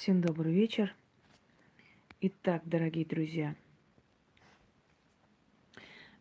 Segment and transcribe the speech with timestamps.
[0.00, 0.96] Всем добрый вечер.
[2.22, 3.54] Итак, дорогие друзья,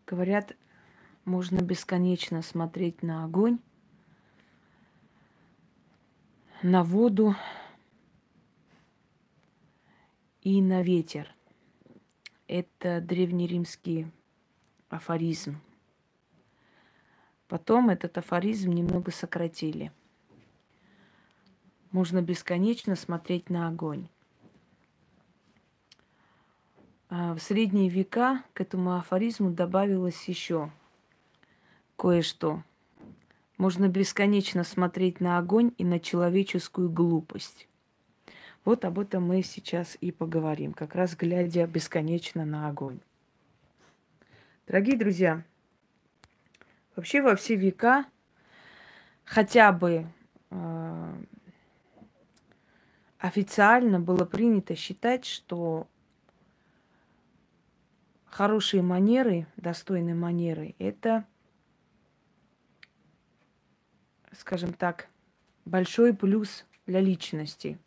[0.06, 0.54] говорят,
[1.24, 3.60] можно бесконечно смотреть на огонь,
[6.62, 7.38] на воду
[10.42, 11.34] и на ветер.
[12.48, 14.12] Это древнеримский
[14.90, 15.58] афоризм.
[17.48, 19.94] Потом этот афоризм немного сократили–
[21.92, 24.08] можно бесконечно смотреть на огонь.
[27.10, 30.72] А в средние века к этому афоризму добавилось еще
[31.98, 32.64] кое-что.
[33.58, 37.68] Можно бесконечно смотреть на огонь и на человеческую глупость.
[38.64, 43.00] Вот об этом мы сейчас и поговорим, как раз глядя бесконечно на огонь.
[44.68, 45.44] Дорогие друзья,
[46.96, 48.06] вообще во все века
[49.26, 50.06] хотя бы
[50.52, 51.09] э,
[53.20, 55.88] официально было принято считать, что
[58.26, 61.26] хорошие манеры, достойные манеры, это,
[64.32, 65.10] скажем так,
[65.66, 67.78] большой плюс для личности.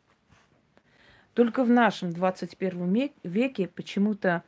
[1.33, 4.45] Только в нашем 21 веке почему-то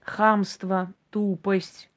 [0.00, 1.90] хамство, тупость,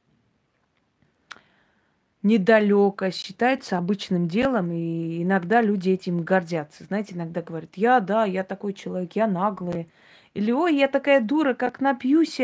[2.24, 6.84] недалеко, считается обычным делом, и иногда люди этим гордятся.
[6.84, 9.90] Знаете, иногда говорят, я, да, я такой человек, я наглый.
[10.34, 12.40] Или, ой, я такая дура, как напьюсь,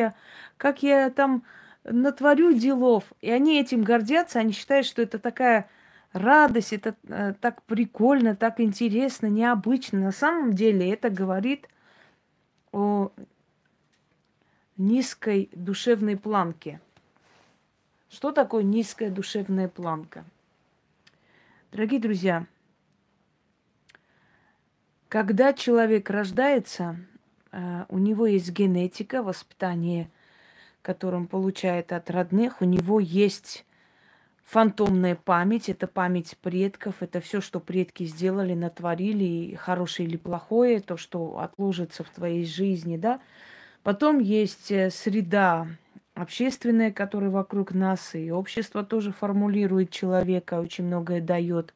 [0.57, 1.43] как я там
[1.83, 3.05] натворю делов.
[3.21, 5.69] И они этим гордятся, они считают, что это такая
[6.11, 9.99] радость, это э, так прикольно, так интересно, необычно.
[9.99, 11.69] На самом деле это говорит
[12.71, 13.11] о
[14.75, 16.81] низкой душевной планке–
[18.09, 20.25] что такое низкая душевная планка?
[21.71, 22.45] Дорогие друзья,
[25.09, 26.97] когда человек рождается,
[27.51, 30.09] э, у него есть генетика, воспитание,
[30.81, 33.65] которое он получает от родных, у него есть
[34.43, 40.95] фантомная память, это память предков, это все, что предки сделали, натворили, хорошее или плохое, то,
[40.95, 43.19] что отложится в твоей жизни, да.
[43.83, 45.67] Потом есть э, среда
[46.17, 51.73] общественное, которое вокруг нас, и общество тоже формулирует человека, очень многое дает.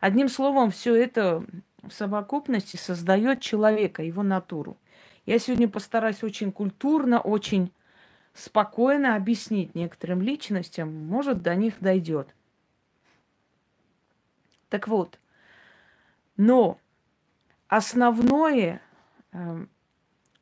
[0.00, 1.44] Одним словом, все это
[1.82, 4.76] в совокупности создает человека, его натуру.
[5.26, 7.72] Я сегодня постараюсь очень культурно, очень
[8.34, 12.34] спокойно объяснить некоторым личностям, может, до них дойдет.
[14.68, 15.18] Так вот,
[16.36, 16.78] но
[17.68, 18.80] основное,
[19.32, 19.68] эм,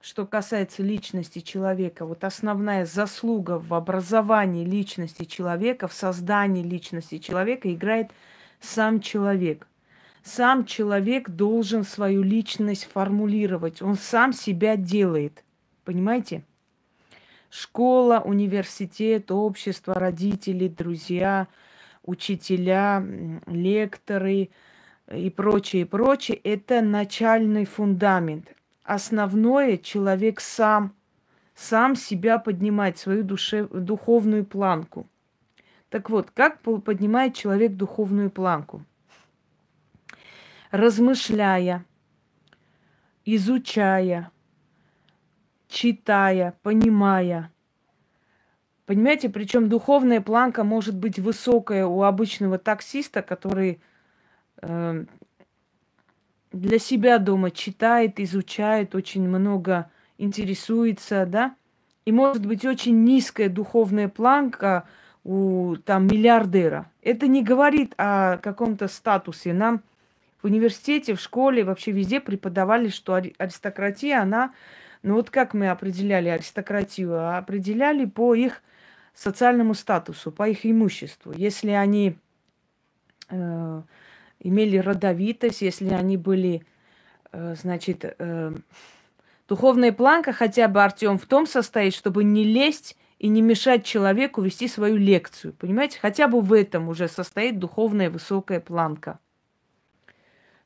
[0.02, 7.72] что касается личности человека, вот основная заслуга в образовании личности человека, в создании личности человека
[7.72, 8.10] играет
[8.60, 9.68] сам человек.
[10.24, 13.80] Сам человек должен свою личность формулировать.
[13.80, 15.44] Он сам себя делает.
[15.84, 16.42] Понимаете?
[17.48, 21.46] Школа, университет, общество, родители, друзья,
[22.02, 23.04] учителя,
[23.46, 24.50] лекторы
[25.12, 28.52] и прочее, прочее– это начальный фундамент
[28.94, 30.94] основное человек сам,
[31.54, 35.06] сам себя поднимает, свою душе, духовную планку.
[35.88, 38.84] Так вот, как поднимает человек духовную планку?
[40.70, 41.84] Размышляя,
[43.24, 44.30] изучая,
[45.68, 47.50] читая, понимая.
[48.86, 53.80] Понимаете, причем духовная планка может быть высокая у обычного таксиста, который
[54.60, 55.04] э,
[56.52, 61.54] для себя дома читает, изучает, очень много интересуется, да,
[62.04, 64.86] и может быть очень низкая духовная планка
[65.24, 66.90] у там миллиардера.
[67.02, 69.52] Это не говорит о каком-то статусе.
[69.52, 69.82] Нам
[70.40, 74.52] в университете, в школе, вообще везде преподавали, что аристократия, она,
[75.02, 77.36] ну вот как мы определяли аристократию?
[77.36, 78.62] Определяли по их
[79.14, 81.32] социальному статусу, по их имуществу.
[81.36, 82.16] Если они
[83.28, 83.82] э,
[84.42, 86.64] имели родовитость, если они были,
[87.32, 88.54] э, значит, э,
[89.48, 94.42] духовная планка хотя бы, Артем, в том состоит, чтобы не лезть и не мешать человеку
[94.42, 95.52] вести свою лекцию.
[95.54, 99.20] Понимаете, хотя бы в этом уже состоит духовная высокая планка.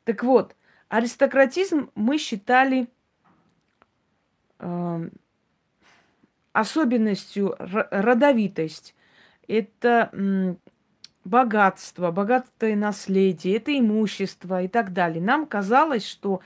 [0.05, 0.57] Так вот,
[0.89, 2.89] аристократизм мы считали
[4.59, 5.11] э,
[6.53, 8.95] особенностью родовитость.
[9.49, 10.11] Это
[11.27, 15.23] богатство, богатое наследие, это имущество и так далее.
[15.23, 16.41] Нам казалось, что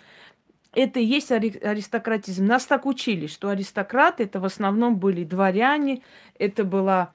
[0.73, 2.47] это и есть аристократизм.
[2.47, 6.03] Нас так учили, что аристократы это в основном были дворяне,
[6.39, 7.13] это была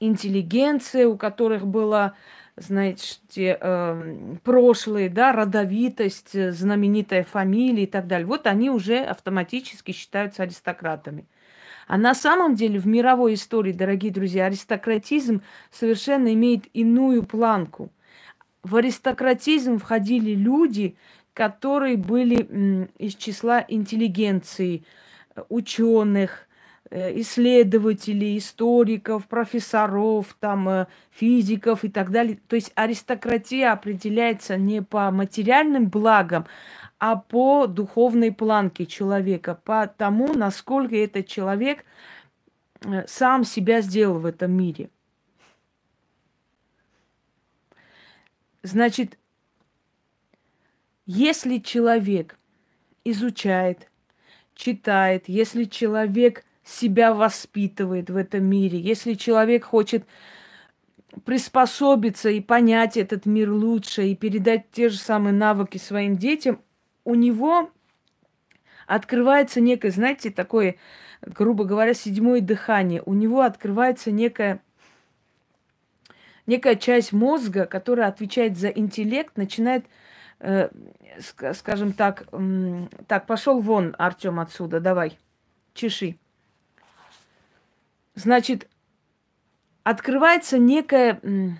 [0.00, 2.14] интеллигенция, у которых было
[2.60, 8.26] знаете, э, прошлые, да, родовитость, э, знаменитая фамилия и так далее.
[8.26, 11.24] Вот они уже автоматически считаются аристократами.
[11.88, 15.40] А на самом деле в мировой истории, дорогие друзья, аристократизм
[15.70, 17.90] совершенно имеет иную планку.
[18.62, 20.96] В аристократизм входили люди,
[21.32, 24.84] которые были из числа интеллигенции,
[25.48, 26.48] ученых,
[26.90, 32.38] Э, исследователей, историков, профессоров, там, э, физиков и так далее.
[32.48, 36.46] То есть аристократия определяется не по материальным благам,
[36.98, 41.84] а по духовной планке человека, по тому, насколько этот человек
[42.80, 44.90] э, сам себя сделал в этом мире.
[48.62, 49.16] Значит,
[51.06, 52.36] если человек
[53.04, 53.88] изучает,
[54.54, 60.04] читает, если человек себя воспитывает в этом мире, если человек хочет
[61.24, 66.60] приспособиться и понять этот мир лучше и передать те же самые навыки своим детям,
[67.08, 67.70] у него
[68.86, 70.76] открывается некое, знаете, такое,
[71.22, 73.02] грубо говоря, седьмое дыхание.
[73.06, 74.60] У него открывается некая,
[76.44, 79.86] некая часть мозга, которая отвечает за интеллект, начинает,
[80.40, 80.68] э,
[81.54, 85.18] скажем так, э, так, пошел вон, Артем, отсюда, давай,
[85.72, 86.18] чеши.
[88.16, 88.68] Значит,
[89.82, 91.58] открывается некое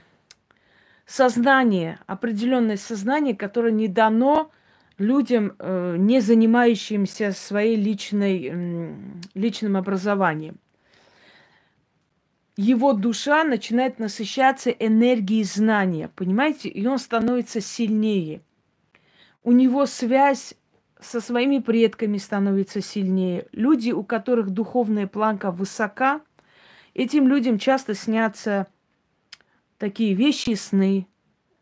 [1.07, 4.53] сознание, определенное сознание, которое не дано
[4.99, 8.95] людям, э, не занимающимся своей личной,
[9.35, 10.59] личным образованием.
[12.57, 16.69] Его душа начинает насыщаться энергией знания, понимаете?
[16.69, 18.43] И он становится сильнее.
[19.45, 20.55] У него связь
[21.01, 23.47] со своими предками становится сильнее.
[23.53, 26.21] Люди, у которых духовная планка высока,
[26.99, 28.67] Этим людям часто снятся
[29.79, 31.07] такие вещи сны,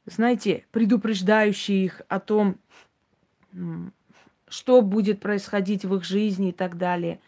[0.07, 2.57] знаете, предупреждающие их о том,
[4.49, 7.21] что будет происходить в их жизни и так далее.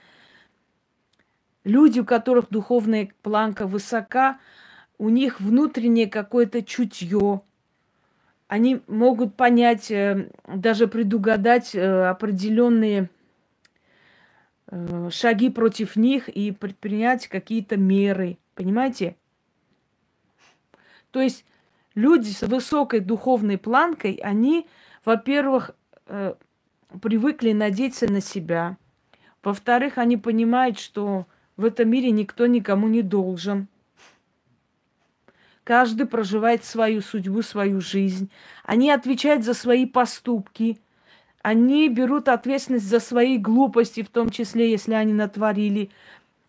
[1.65, 4.39] Люди, у которых духовная планка высока,
[4.99, 7.43] у них внутреннее какое-то чутье.
[8.47, 13.11] Они могут понять, э, даже предугадать э, определенные
[14.71, 18.39] Э, шаги против них и предпринять какие-то меры.
[18.55, 19.17] Понимаете?
[21.11, 21.45] То есть
[21.95, 24.67] люди с высокой духовной планкой, они,
[25.05, 25.71] во-первых,
[26.09, 26.35] э,
[27.01, 28.77] привыкли надеяться на себя.
[29.43, 31.27] Во-вторых, они понимают, что
[31.57, 33.69] в этом мире никто никому не должен.
[35.65, 38.31] Каждый проживает свою судьбу, свою жизнь.
[38.65, 40.79] Они отвечают за свои поступки–
[41.43, 45.91] они берут ответственность за свои глупости, в том числе, если они натворили.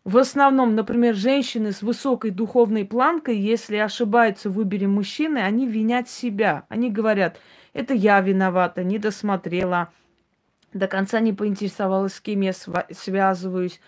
[0.04, 6.10] В основном, например, женщины с высокой духовной планкой, если ошибаются в выборе мужчины, они винят
[6.10, 6.66] себя.
[6.70, 7.40] Они говорят,
[7.74, 9.90] это я виновата, не досмотрела,
[10.74, 13.80] до конца не поинтересовалась, с кем я связываюсь.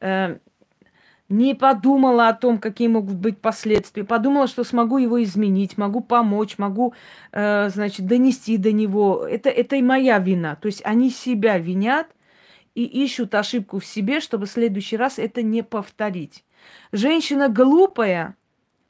[0.00, 0.38] Э,
[1.28, 4.04] не подумала о том, какие могут быть последствия.
[4.04, 6.94] Подумала, что смогу его изменить, могу помочь, могу,
[7.32, 9.26] э, значит, донести до него.
[9.26, 10.56] Это, это и моя вина.
[10.56, 12.06] То есть они себя винят
[12.74, 16.44] и ищут ошибку в себе, чтобы в следующий раз это не повторить.
[16.92, 18.36] Женщина глупая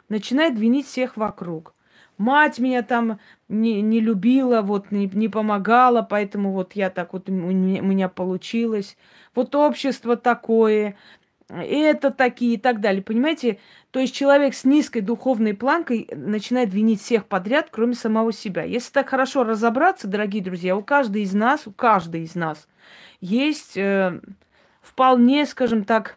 [0.09, 1.76] начинает винить всех вокруг.
[2.19, 3.19] Мать меня там
[3.49, 8.97] не, не любила, вот не, не помогала, поэтому вот я так вот у меня, получилось.
[9.35, 10.97] Вот общество такое,
[11.49, 13.03] это такие и так далее.
[13.03, 13.59] Понимаете?
[13.91, 18.63] То есть человек с низкой духовной планкой начинает винить всех подряд, кроме самого себя.
[18.63, 22.67] Если так хорошо разобраться, дорогие друзья, у каждой из нас, у каждой из нас
[23.21, 24.21] есть э,
[24.81, 26.17] вполне, скажем так,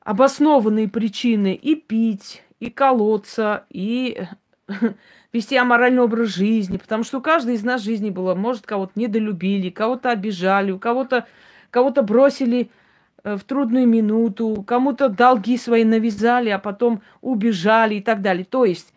[0.00, 4.26] обоснованные причины и пить, и колоться, и
[5.32, 9.70] вести аморальный образ жизни, потому что у каждой из нас жизни было, может, кого-то недолюбили,
[9.70, 11.26] кого-то обижали, у кого-то
[11.70, 12.70] кого-то бросили
[13.24, 18.44] Э, в трудную минуту, кому-то долги свои навязали, а потом убежали и так далее.
[18.44, 18.92] То есть,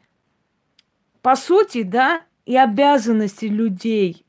[1.22, 4.26] по сути, да, и обязанности людей,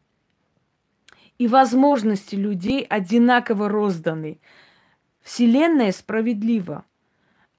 [1.37, 4.41] и возможности людей одинаково розданы.
[5.21, 6.85] Вселенная справедлива.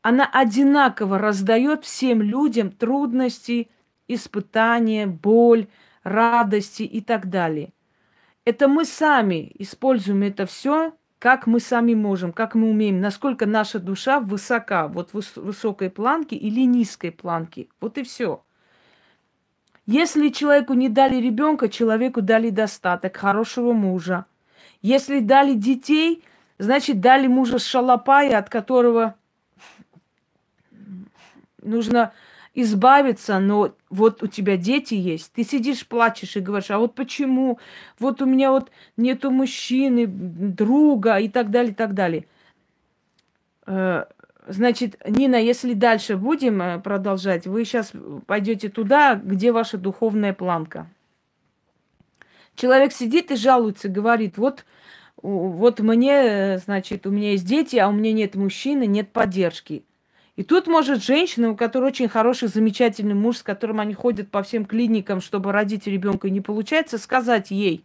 [0.02, 3.70] Она одинаково раздает всем людям трудности,
[4.08, 5.68] испытания, боль,
[6.04, 7.74] радости и так далее.
[8.46, 13.78] Это мы сами используем это все как мы сами можем, как мы умеем, насколько наша
[13.78, 17.68] душа высока, вот в высокой планке или низкой планке.
[17.82, 18.42] Вот и все.
[19.86, 24.26] Если человеку не дали ребенка, человеку дали достаток, хорошего мужа.
[24.82, 26.24] Если дали детей,
[26.58, 29.16] значит, дали мужа шалопая, от которого
[31.62, 32.14] нужно
[32.54, 35.34] избавиться, но вот у тебя дети есть.
[35.34, 37.60] Ты сидишь, плачешь и говоришь, а вот почему?
[38.00, 42.26] Вот у меня вот нету мужчины, друга и так далее, и так далее.
[43.66, 44.06] Э,
[44.48, 47.92] значит, Нина, если дальше будем э, продолжать, вы сейчас
[48.26, 50.88] пойдете туда, где ваша духовная планка.
[52.56, 54.66] Человек сидит и жалуется, говорит, вот,
[55.22, 59.84] вот мне, э, значит, у меня есть дети, а у меня нет мужчины, нет поддержки.
[60.40, 64.42] И тут может женщина, у которой очень хороший, замечательный муж, с которым они ходят по
[64.42, 67.84] всем клиникам, чтобы родить ребенка, и не получается, сказать ей,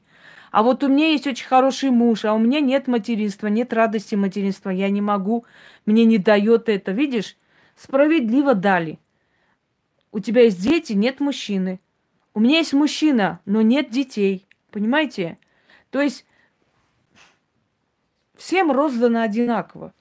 [0.53, 4.15] а вот у меня есть очень хороший муж, а у меня нет материнства, нет радости
[4.15, 5.45] материнства, я не могу,
[5.85, 6.93] мне не дает это.
[6.93, 7.37] Видишь,
[7.75, 9.01] справедливо дали.
[10.13, 11.81] У тебя есть дети, нет мужчины.
[12.35, 14.47] У меня есть мужчина, но нет детей.
[14.71, 15.39] Понимаете?
[15.91, 16.25] То есть
[18.37, 19.93] всем роздано одинаково.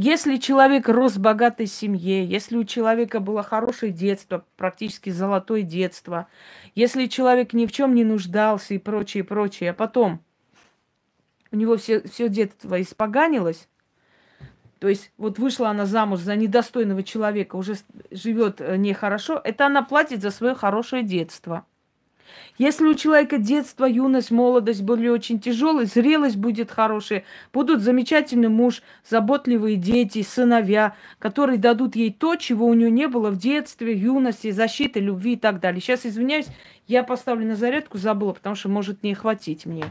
[0.00, 6.28] Если человек рос в богатой семье, если у человека было хорошее детство, практически золотое детство,
[6.76, 10.22] если человек ни в чем не нуждался и прочее, прочее, а потом
[11.50, 13.68] у него все, все детство испоганилось,
[14.78, 17.74] то есть вот вышла она замуж за недостойного человека, уже
[18.12, 21.66] живет э, нехорошо, это она платит за свое хорошее детство–
[22.58, 28.82] если у человека детство, юность, молодость были очень тяжелые, зрелость будет хорошая, будут замечательный муж,
[29.08, 34.50] заботливые дети, сыновья, которые дадут ей то, чего у нее не было в детстве, юности,
[34.50, 35.80] защиты, любви и так далее.
[35.80, 36.46] Сейчас, извиняюсь,
[36.86, 39.84] я поставлю на зарядку, забыла, потому что может не хватить мне.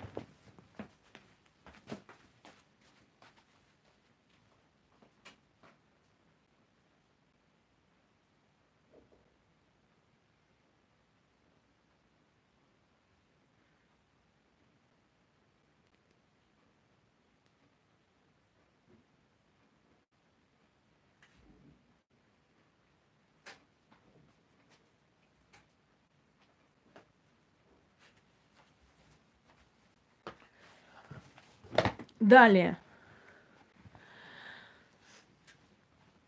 [32.27, 32.77] Далее.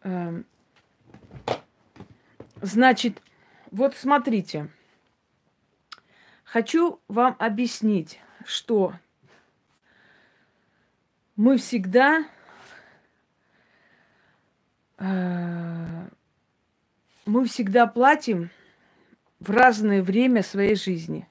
[0.04, 0.46] Эм,
[2.62, 3.22] значит,
[3.70, 4.70] вот смотрите.
[6.46, 8.94] Хочу вам объяснить, что
[11.36, 12.24] мы всегда
[15.00, 16.08] э,
[17.26, 18.52] мы всегда платим
[19.42, 21.28] в разное время своей жизни.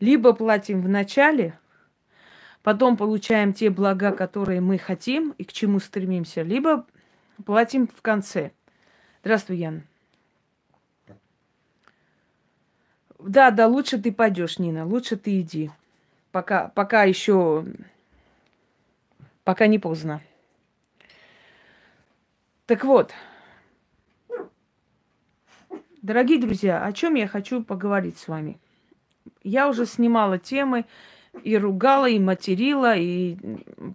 [0.00, 1.56] Либо платим в начале,
[2.68, 6.84] потом получаем те блага, которые мы хотим и к чему стремимся, либо
[7.46, 8.50] платим в конце.
[9.22, 9.84] Здравствуй, Ян.
[13.18, 15.70] Да, да, лучше ты пойдешь, Нина, лучше ты иди.
[16.30, 17.64] Пока, пока еще,
[19.44, 20.20] пока не поздно.
[22.66, 23.14] Так вот,
[26.02, 28.60] дорогие друзья, о чем я хочу поговорить с вами–
[29.48, 30.84] я уже снимала темы
[31.42, 33.36] и ругала, и материла, и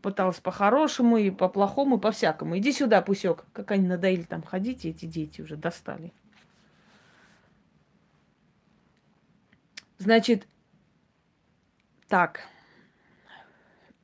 [0.02, 2.58] пыталась по-хорошему, и по-плохому, и по-всякому.
[2.58, 3.46] Иди сюда, Пусек.
[3.54, 6.14] Как они надоели там ходить, эти дети уже достали.
[9.98, 10.48] Значит,
[12.08, 12.42] так.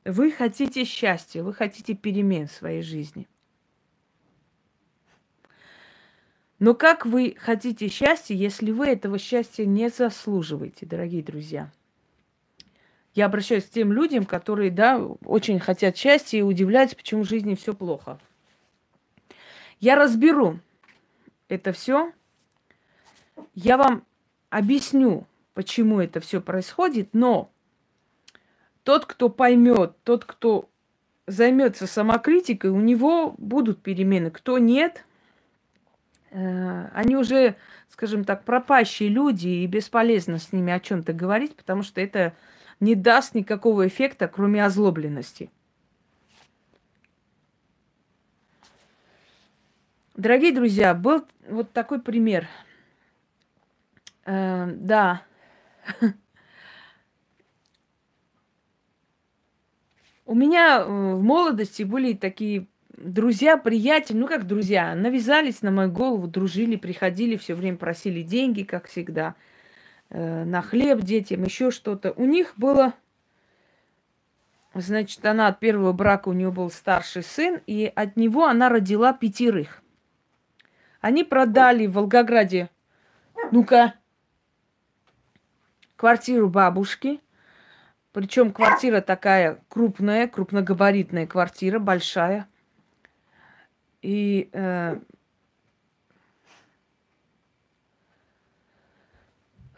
[0.04, 3.28] Вы хотите счастья, вы хотите перемен в своей жизни–
[6.60, 11.72] Но как вы хотите счастья, если вы этого счастья не заслуживаете, дорогие друзья?
[13.14, 17.54] Я обращаюсь к тем людям, которые, да, очень хотят счастья и удивляются, почему в жизни
[17.54, 18.18] все плохо.
[19.80, 20.58] Я разберу
[21.48, 22.12] это все.
[23.54, 24.04] Я вам
[24.48, 27.50] объясню, почему это все происходит, но
[28.84, 30.68] тот, кто поймет, тот, кто
[31.26, 34.30] займется самокритикой, у него будут перемены.
[34.30, 35.04] Кто нет,
[36.30, 37.56] Э, они уже,
[37.88, 42.34] скажем так, пропащие люди, и бесполезно с ними о чем-то говорить, потому что это
[42.80, 45.50] не даст никакого эффекта, кроме озлобленности.
[50.16, 52.48] Дорогие друзья, был вот такой пример.
[54.24, 55.22] Э, да.
[60.26, 66.28] У меня в молодости были такие друзья, приятели, ну как друзья, навязались на мою голову,
[66.28, 69.49] дружили, приходили, все время просили деньги, как всегда, э,
[70.10, 72.12] на хлеб детям, еще что-то.
[72.12, 72.94] У них было,
[74.74, 79.12] значит, она от первого брака, у нее был старший сын, и от него она родила
[79.12, 79.82] пятерых.
[81.00, 82.70] Они продали в Волгограде,
[83.52, 83.94] ну-ка,
[85.96, 87.20] квартиру бабушки,
[88.12, 92.48] причем квартира такая крупная, крупногабаритная квартира, большая–
[94.02, 94.98] и э,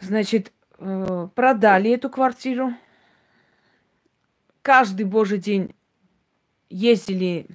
[0.03, 2.75] Значит, э, продали эту квартиру.
[4.61, 5.77] Каждый божий день
[6.69, 7.47] ездили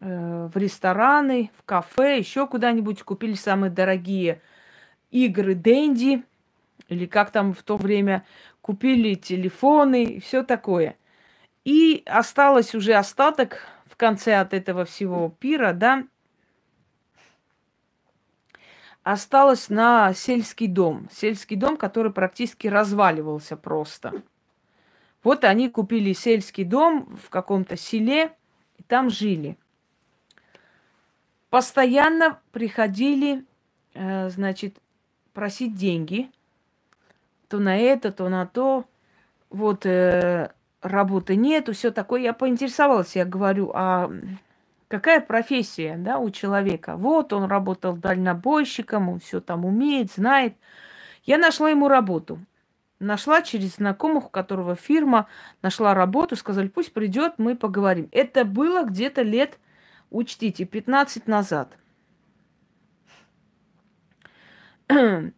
[0.00, 4.40] э, в рестораны, в кафе, еще куда-нибудь, купили самые дорогие
[5.10, 6.24] игры Дэнди,
[6.88, 8.24] или как там в то время,
[8.62, 10.96] купили телефоны и все такое.
[11.64, 16.04] И осталось уже остаток в конце от этого всего пира, да,
[19.02, 21.08] осталось на сельский дом.
[21.12, 24.22] Сельский дом, который практически разваливался просто.
[25.22, 28.32] Вот они купили сельский дом в каком-то селе,
[28.78, 29.56] и там жили.
[31.50, 33.44] Постоянно приходили,
[33.94, 34.76] э, значит,
[35.32, 36.30] просить деньги.
[37.48, 38.84] То на это, то на то.
[39.50, 42.22] Вот э, работы нету, все такое.
[42.22, 44.10] Я поинтересовалась, я говорю, а
[44.92, 46.96] какая профессия, да, у человека?
[46.98, 50.54] Вот он работал дальнобойщиком, он все там умеет, знает.
[51.24, 52.38] Я нашла ему работу.
[53.00, 55.28] Нашла через знакомых, у которого фирма,
[55.62, 58.10] нашла работу, сказали, пусть придет, мы поговорим.
[58.12, 59.58] Это было где-то лет,
[60.10, 61.78] учтите, 15 назад.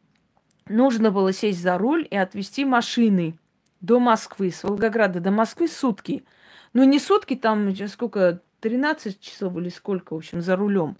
[0.66, 3.38] Нужно было сесть за руль и отвезти машины
[3.80, 6.24] до Москвы, с Волгограда до Москвы сутки.
[6.72, 10.96] Ну, не сутки, там сколько, 13 часов или сколько, в общем, за рулем.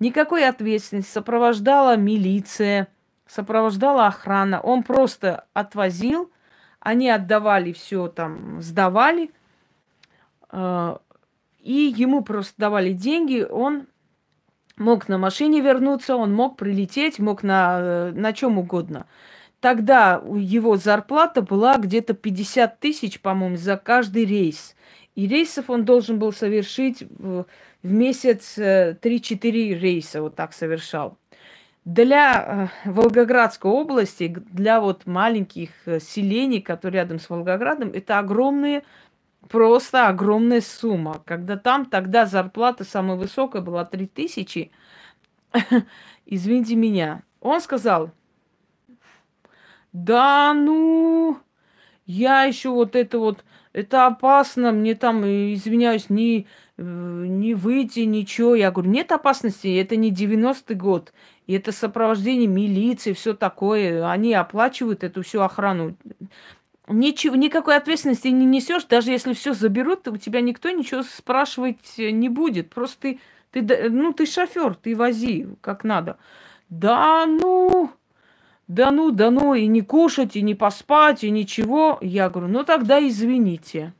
[0.00, 1.12] Никакой ответственности.
[1.12, 2.88] Сопровождала милиция,
[3.28, 4.60] сопровождала охрана.
[4.60, 6.32] Он просто отвозил,
[6.80, 9.30] они отдавали все там, сдавали.
[10.50, 10.96] Э,
[11.60, 13.86] и ему просто давали деньги, он
[14.76, 19.06] мог на машине вернуться, он мог прилететь, мог на, на чем угодно.
[19.60, 24.73] Тогда его зарплата была где-то 50 тысяч, по-моему, за каждый рейс.
[25.14, 27.46] И рейсов он должен был совершить в,
[27.82, 31.18] месяц 3-4 э, рейса, вот так совершал.
[31.84, 38.82] Для э, Волгоградской области, для вот маленьких э, селений, которые рядом с Волгоградом, это огромные,
[39.48, 41.22] просто огромная сумма.
[41.26, 44.70] Когда там тогда зарплата самая высокая была 3000,
[46.26, 47.22] извините меня.
[47.40, 48.10] Он сказал,
[49.92, 51.38] да, ну,
[52.06, 53.44] я еще вот это вот,
[53.74, 56.46] это опасно, мне там, э, извиняюсь, не,
[56.78, 58.54] э, не выйти, ничего.
[58.54, 61.12] Я говорю, нет опасности, это не 90-й год,
[61.48, 64.08] и это сопровождение милиции, все такое.
[64.08, 65.96] Они оплачивают эту всю охрану.
[66.86, 72.28] Ничего, никакой ответственности не несешь, даже если все заберут, у тебя никто ничего спрашивать не
[72.28, 72.70] будет.
[72.70, 73.16] Просто
[73.50, 76.18] ты, ты, ну, ты шофер, ты вози как надо.
[76.68, 77.90] Да, ну,
[78.66, 81.98] да ну, да ну, и не кушать, и не поспать, и ничего.
[82.00, 83.92] Я говорю, ну тогда извините.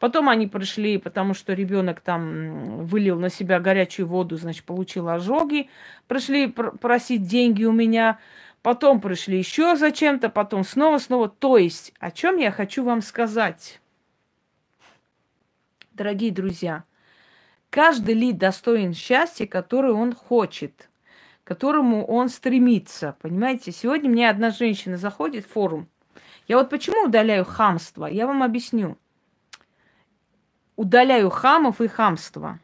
[0.00, 5.68] Потом они пришли, потому что ребенок там вылил на себя горячую воду, значит, получил ожоги.
[6.08, 8.18] Пришли пр- просить деньги у меня.
[8.62, 11.28] Потом пришли еще зачем-то, потом снова, снова.
[11.28, 13.80] То есть, о чем я хочу вам сказать?
[15.92, 16.84] Дорогие друзья,
[17.68, 20.88] каждый ли достоин счастья, которое он хочет–
[21.50, 23.16] которому он стремится.
[23.20, 25.88] Понимаете, сегодня мне одна женщина заходит в форум.
[26.46, 28.06] Я вот почему удаляю хамство?
[28.06, 28.96] Я вам объясню.
[30.76, 32.60] Удаляю хамов и хамство.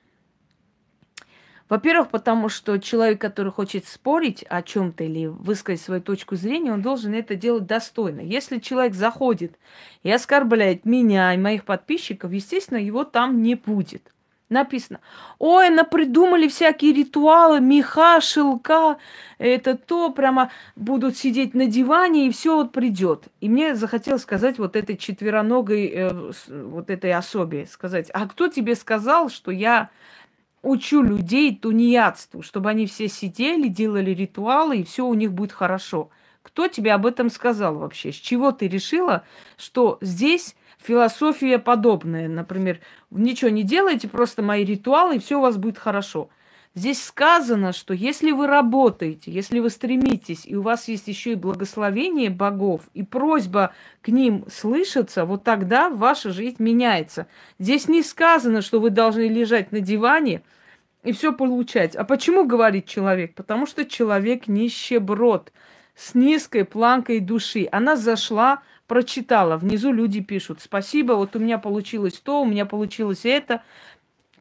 [1.68, 6.81] Во-первых, потому что человек, который хочет спорить о чем-то или высказать свою точку зрения, он
[6.81, 8.20] должен это делать достойно.
[8.20, 9.59] Если человек заходит
[10.05, 14.12] и оскорбляет меня и моих подписчиков, естественно, его там не будет
[14.49, 15.01] написано.
[15.39, 18.99] Ой, напридумали всякие ритуалы, меха, шелка,
[19.39, 23.25] это то, прямо будут сидеть на диване, и все вот придет.
[23.41, 28.75] И мне захотелось сказать вот этой четвероногой, э, вот этой особе, сказать, а кто тебе
[28.75, 29.91] сказал, что я
[30.63, 36.11] учу людей тунеядству, чтобы они все сидели, делали ритуалы, и все у них будет хорошо.
[36.43, 38.13] Кто тебе об этом сказал вообще?
[38.13, 39.25] С чего ты решила,
[39.57, 40.55] что здесь
[40.87, 42.29] философия подобная.
[42.29, 42.79] Например,
[43.11, 46.29] ничего не делайте, просто мои ритуалы, и все у вас будет хорошо.
[46.75, 51.35] Здесь сказано, что если вы работаете, если вы стремитесь, и у вас есть еще и
[51.35, 53.72] благословение богов, и просьба
[54.03, 57.29] к ним слышаться, вот тогда ваша жизнь меняется.
[57.59, 60.42] Здесь не сказано, что вы должны лежать на диване
[61.03, 61.96] и все получать.
[61.96, 63.35] А почему говорит человек?
[63.35, 65.53] Потому что человек нищеброд
[65.94, 67.66] с низкой планкой души.
[67.72, 69.57] Она зашла прочитала.
[69.57, 73.62] Внизу люди пишут, спасибо, вот у меня получилось то, у меня получилось это.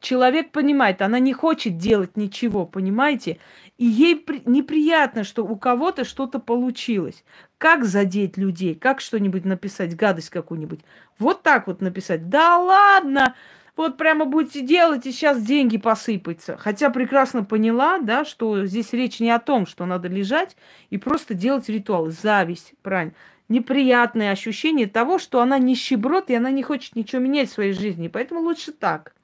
[0.00, 3.38] Человек понимает, она не хочет делать ничего, понимаете?
[3.78, 7.24] И ей при- неприятно, что у кого-то что-то получилось.
[7.58, 8.74] Как задеть людей?
[8.74, 10.80] Как что-нибудь написать, гадость какую-нибудь?
[11.18, 12.28] Вот так вот написать.
[12.28, 13.34] Да ладно,
[13.74, 16.56] вот прямо будете делать, и сейчас деньги посыпятся.
[16.56, 20.56] Хотя прекрасно поняла, да, что здесь речь не о том, что надо лежать
[20.90, 22.10] и просто делать ритуал.
[22.10, 23.14] Зависть, правильно.
[23.48, 28.08] Неприятное ощущение того, что она нищеброд, и она не хочет ничего менять в своей жизни.
[28.08, 29.14] Поэтому лучше так.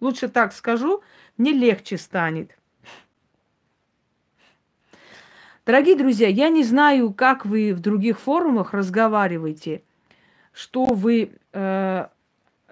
[0.00, 1.02] Лучше так скажу,
[1.36, 2.56] мне легче станет.
[5.64, 9.82] Дорогие друзья, я не знаю, как вы в других форумах разговариваете,
[10.52, 12.06] что вы, э,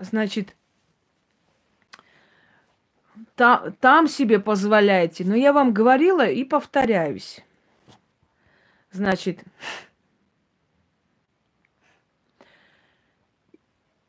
[0.00, 0.56] значит,
[3.34, 5.24] та, там себе позволяете.
[5.24, 7.44] Но я вам говорила и повторяюсь.
[8.90, 9.44] Значит,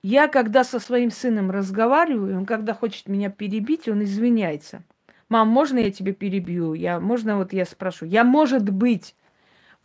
[0.07, 4.83] я когда со своим сыном разговариваю, он когда хочет меня перебить, он извиняется–
[5.29, 6.73] мам, можно я тебе перебью?
[6.73, 8.05] Я, можно вот я спрошу?
[8.05, 9.15] Я, может быть,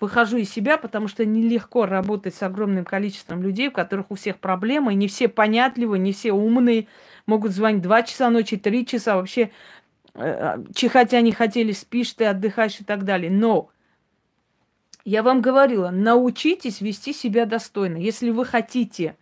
[0.01, 4.39] выхожу из себя, потому что нелегко работать с огромным количеством людей, у которых у всех
[4.39, 6.87] проблемы, не все понятливы, не все умные,
[7.27, 9.51] могут звонить два часа ночи, три часа, вообще
[10.15, 13.31] э, чихать они хотели, спишь ты, отдыхаешь и так далее.
[13.31, 13.69] Но
[15.05, 17.97] я вам говорила, научитесь вести себя достойно.
[17.97, 19.17] Если вы хотите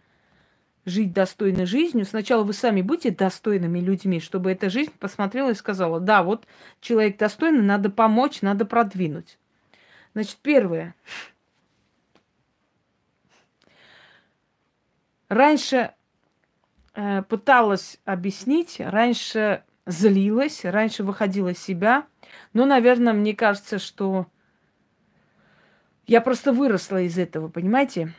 [0.84, 6.00] жить достойной жизнью, сначала вы сами будьте достойными людьми, чтобы эта жизнь посмотрела и сказала,
[6.00, 6.46] да, вот
[6.80, 9.38] человек достойный, надо помочь, надо продвинуть.
[10.14, 10.94] Значит, первое.
[15.28, 15.92] Раньше
[16.94, 22.06] э, пыталась объяснить, раньше злилась, раньше выходила из себя.
[22.52, 24.26] Но, наверное, мне кажется, что
[26.06, 28.12] я просто выросла из этого, понимаете?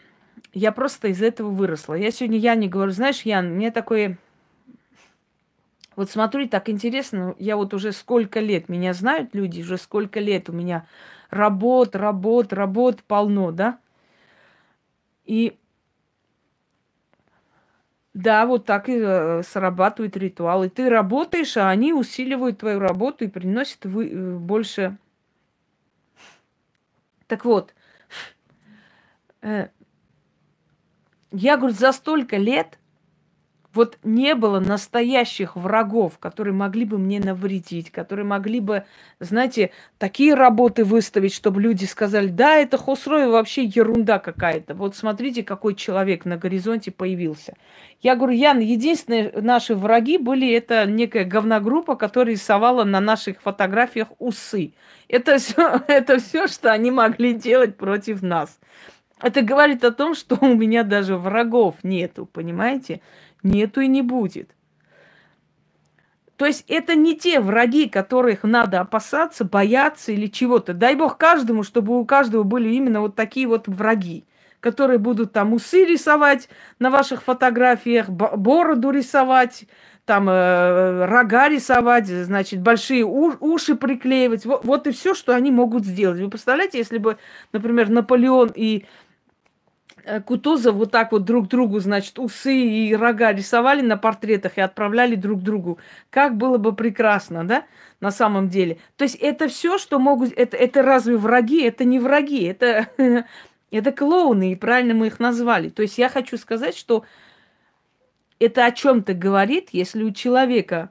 [0.53, 1.93] Я просто из этого выросла.
[1.93, 4.17] Я сегодня Яне говорю, знаешь, Ян, мне такое...
[5.95, 10.49] Вот смотри, так интересно, я вот уже сколько лет, меня знают люди, уже сколько лет
[10.49, 10.87] у меня
[11.29, 13.77] работ, работ, работ полно, да?
[15.25, 15.57] И
[18.13, 20.69] да, вот так и э, срабатывают ритуалы.
[20.69, 24.97] Ты работаешь, а они усиливают твою работу и приносят вы, э, больше.
[27.27, 27.73] Так вот,
[29.41, 29.69] э,
[31.32, 32.78] я, говорю, за столько лет
[33.74, 38.84] вот не было настоящих врагов, которые могли бы мне навредить, которые могли бы,
[39.20, 44.74] знаете, такие работы выставить, чтобы люди сказали, да, это Хосрой вообще ерунда какая-то.
[44.74, 47.54] Вот смотрите, какой человек на горизонте появился.
[48.02, 54.10] Я говорю, Ян, единственные наши враги были это некая говногруппа, которая рисовала на наших фотографиях
[54.20, 54.74] усы.
[55.08, 58.60] Это все, это все, что они могли делать против нас.
[59.21, 63.01] Это говорит о том, что у меня даже врагов нету, понимаете?
[63.43, 64.49] Нету и не будет.
[66.41, 70.73] То есть это не те враги, которых надо опасаться, бояться или чего-то.
[70.73, 74.25] Дай бог каждому, чтобы у каждого были именно вот такие вот враги,
[74.60, 79.65] которые будут там усы рисовать на ваших фотографиях, бороду рисовать,
[80.05, 84.43] там э, рога рисовать, значит, большие уши приклеивать.
[84.43, 86.19] Вот, вот и все, что они могут сделать.
[86.19, 87.17] Вы представляете, если бы,
[87.53, 88.86] например, Наполеон и
[90.25, 95.15] Кутузов вот так вот друг другу, значит, усы и рога рисовали на портретах и отправляли
[95.15, 95.79] друг другу.
[96.09, 97.65] Как было бы прекрасно, да,
[97.99, 98.77] на самом деле.
[98.97, 100.33] То есть это все, что могут...
[100.33, 101.61] Это, это разве враги?
[101.63, 102.87] Это не враги, это,
[103.71, 105.69] это клоуны, и правильно мы их назвали.
[105.69, 107.05] То есть я хочу сказать, что
[108.39, 110.89] это о чем-то говорит, если у человека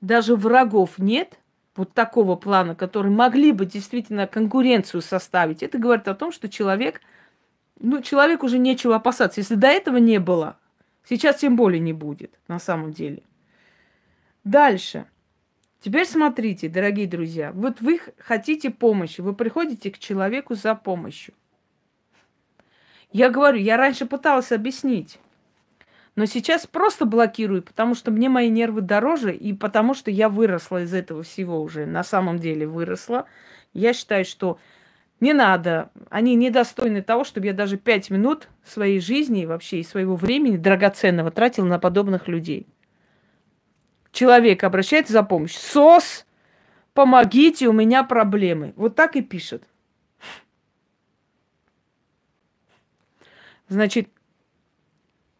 [0.00, 1.38] даже врагов нет,
[1.76, 5.62] вот такого плана, которые могли бы действительно конкуренцию составить.
[5.62, 7.00] Это говорит о том, что человек–
[7.80, 9.40] ну, человеку уже нечего опасаться.
[9.40, 10.58] Если до этого не было,
[11.08, 13.22] сейчас тем более не будет, на самом деле.
[14.44, 15.06] Дальше.
[15.80, 17.52] Теперь смотрите, дорогие друзья.
[17.52, 21.34] Вот вы хотите помощи, вы приходите к человеку за помощью.
[23.12, 25.20] Я говорю, я раньше пыталась объяснить,
[26.16, 30.82] но сейчас просто блокирую, потому что мне мои нервы дороже, и потому что я выросла
[30.82, 31.86] из этого всего уже.
[31.86, 33.26] На самом деле выросла.
[33.72, 34.58] Я считаю, что
[35.20, 35.90] не надо.
[36.10, 41.30] Они недостойны того, чтобы я даже пять минут своей жизни вообще и своего времени драгоценного
[41.30, 42.66] тратил на подобных людей.
[44.12, 45.60] Человек обращается за помощью.
[45.60, 46.26] СОС,
[46.92, 48.72] помогите, у меня проблемы.
[48.76, 49.64] Вот так и пишет.
[53.68, 54.08] Значит,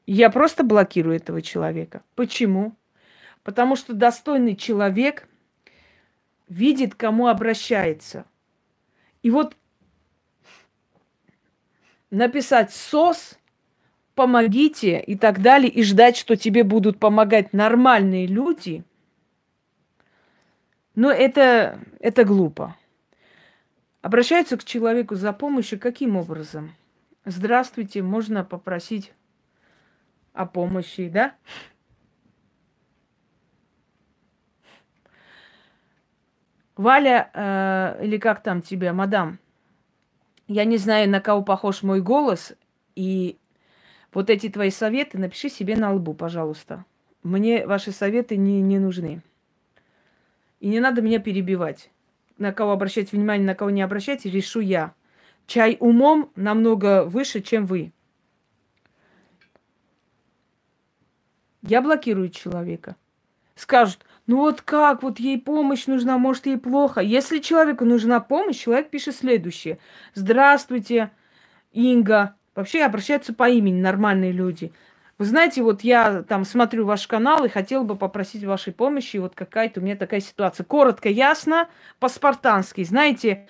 [0.07, 2.03] я просто блокирую этого человека.
[2.15, 2.77] Почему?
[3.43, 5.29] Потому что достойный человек
[6.49, 8.25] видит, кому обращается.
[9.23, 9.57] И вот
[12.15, 13.39] написать сос,
[14.15, 18.85] помогите и так далее, и ждать, что тебе будут помогать нормальные люди,
[20.95, 22.77] но это, это глупо.
[24.01, 26.75] Обращаются к человеку за помощью каким образом?
[27.25, 29.13] Здравствуйте, можно попросить
[30.35, 31.35] о помощи, да?
[36.77, 39.39] Валя, э, или как там тебя, мадам,
[40.47, 42.53] я не знаю, на кого похож мой голос,
[42.95, 43.37] и
[44.13, 46.85] вот эти твои советы напиши себе на лбу, пожалуйста.
[47.23, 49.23] Мне ваши советы не, не нужны.
[50.61, 51.91] И не надо меня перебивать.
[52.39, 54.95] На кого обращать внимание, на кого не обращать, решу я.
[55.47, 57.93] Чай умом намного выше, чем вы.
[61.63, 62.97] Я блокирую человека.
[63.55, 67.01] Скажут, ну вот как, вот ей помощь нужна, может ей плохо.
[67.01, 69.79] Если человеку нужна помощь, человек пишет следующее.
[70.15, 71.11] Здравствуйте,
[71.73, 72.35] Инга.
[72.55, 74.73] Вообще обращаются по имени нормальные люди.
[75.19, 79.19] Вы знаете, вот я там смотрю ваш канал и хотел бы попросить вашей помощи.
[79.19, 80.65] Вот какая-то у меня такая ситуация.
[80.65, 81.69] Коротко, ясно,
[82.01, 82.83] по-спартански.
[82.83, 83.47] Знаете,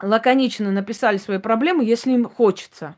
[0.00, 2.96] лаконично написали свои проблемы, если им хочется.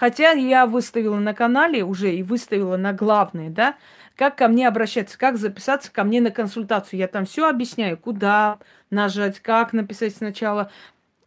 [0.00, 3.76] Хотя я выставила на канале уже и выставила на главные, да,
[4.16, 6.98] как ко мне обращаться, как записаться ко мне на консультацию.
[6.98, 10.72] Я там все объясняю, куда нажать, как написать сначала,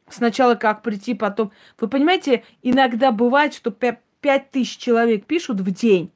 [0.09, 1.51] сначала как прийти, потом.
[1.79, 6.11] Вы понимаете, иногда бывает, что 5 тысяч человек пишут в день,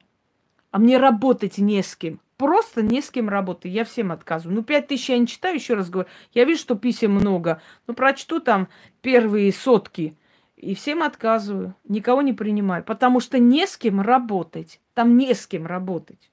[0.72, 2.18] а мне работать не с кем.
[2.38, 3.70] Просто не с кем работать.
[3.70, 4.56] Я всем отказываю.
[4.56, 6.08] Ну, пять тысяч я не читаю, еще раз говорю.
[6.32, 7.62] Я вижу, что писем много.
[7.86, 8.66] Ну, прочту там
[9.00, 10.16] первые сотки–
[10.58, 14.80] и всем отказываю, никого не принимаю, потому что не с кем работать.
[14.94, 16.32] Там не с кем работать.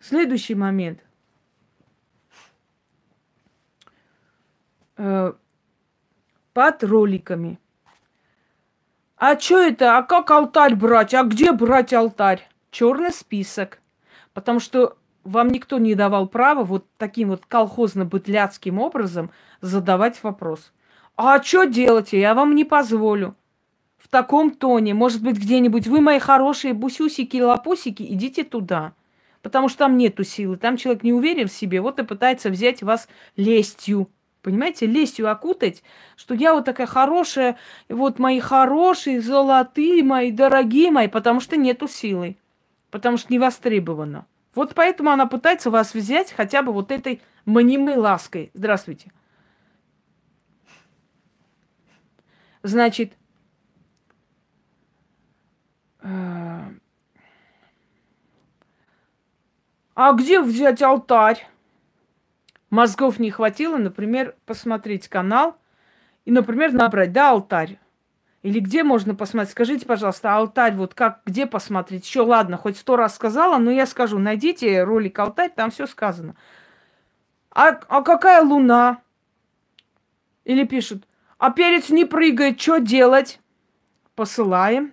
[0.00, 1.00] Следующий момент.
[4.96, 5.32] Э,
[6.52, 7.58] под роликами.
[9.16, 9.98] А что это?
[9.98, 11.12] А как алтарь брать?
[11.14, 12.48] А где брать алтарь?
[12.70, 13.80] Черный список.
[14.32, 20.72] Потому что вам никто не давал права вот таким вот колхозно-бытляцким образом задавать вопрос.
[21.16, 22.12] А что делать?
[22.12, 23.36] Я вам не позволю.
[23.98, 28.94] В таком тоне, может быть, где-нибудь вы, мои хорошие бусюсики лапусики, идите туда.
[29.40, 30.56] Потому что там нету силы.
[30.56, 34.08] Там человек не уверен в себе, вот и пытается взять вас лестью.
[34.42, 35.82] Понимаете, лестью окутать,
[36.16, 37.56] что я вот такая хорошая,
[37.88, 42.36] вот мои хорошие, золотые мои, дорогие мои, потому что нету силы.
[42.90, 44.26] Потому что не востребовано.
[44.54, 48.50] Вот поэтому она пытается вас взять хотя бы вот этой мнимой лаской.
[48.52, 49.12] Здравствуйте.
[52.64, 53.12] Значит,
[56.00, 56.62] э,
[59.94, 61.46] а где взять алтарь?
[62.70, 65.58] Мозгов не хватило, например, посмотреть канал
[66.24, 67.78] и, например, набрать, да, алтарь.
[68.40, 69.52] Или где можно посмотреть?
[69.52, 72.06] Скажите, пожалуйста, алтарь, вот как, где посмотреть?
[72.06, 76.34] Еще, ладно, хоть сто раз сказала, но я скажу, найдите ролик алтарь, там все сказано.
[77.50, 79.02] А, а какая луна?
[80.44, 81.06] Или пишут,
[81.38, 83.40] а перец не прыгает, что делать?
[84.14, 84.92] Посылаем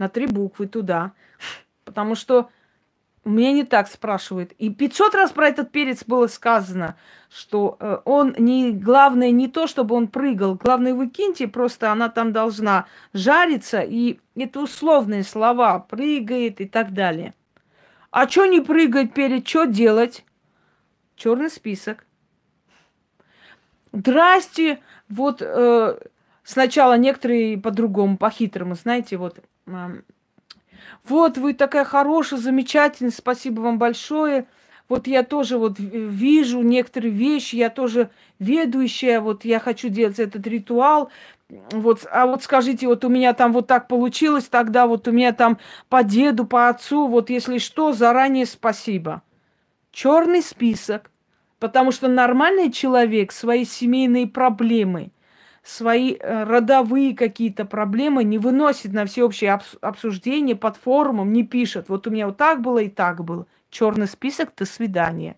[0.00, 1.12] на три буквы туда.
[1.84, 2.50] Потому что
[3.24, 4.52] меня не так спрашивают.
[4.52, 6.96] И 500 раз про этот перец было сказано,
[7.28, 8.72] что э, он не...
[8.72, 10.54] Главное не то, чтобы он прыгал.
[10.54, 13.80] Главное, выкиньте, просто она там должна жариться.
[13.80, 15.78] И это условные слова.
[15.80, 17.34] Прыгает и так далее.
[18.10, 19.46] А что не прыгает перец?
[19.46, 20.24] Что делать?
[21.14, 22.06] Черный список.
[23.92, 25.98] Здрасте, вот э,
[26.44, 29.88] сначала некоторые по-другому, по-хитрому, знаете, вот, э,
[31.04, 34.46] вот вы такая хорошая, замечательная, спасибо вам большое.
[34.88, 40.46] Вот я тоже вот вижу некоторые вещи, я тоже ведущая, вот я хочу делать этот
[40.48, 41.10] ритуал.
[41.48, 45.32] Вот, а вот скажите, вот у меня там вот так получилось, тогда вот у меня
[45.32, 49.22] там по деду, по отцу, вот если что, заранее спасибо.
[49.92, 51.10] Черный список.
[51.60, 55.12] Потому что нормальный человек свои семейные проблемы,
[55.62, 61.90] свои э, родовые какие-то проблемы не выносит на всеобщее обсуждение под форумом, не пишет.
[61.90, 63.46] Вот у меня вот так было и так было.
[63.68, 65.36] Черный список, до свидания.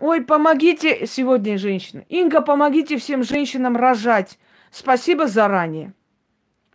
[0.00, 2.04] Ой, помогите сегодня женщина.
[2.08, 4.38] Инга, помогите всем женщинам рожать.
[4.72, 5.94] Спасибо заранее.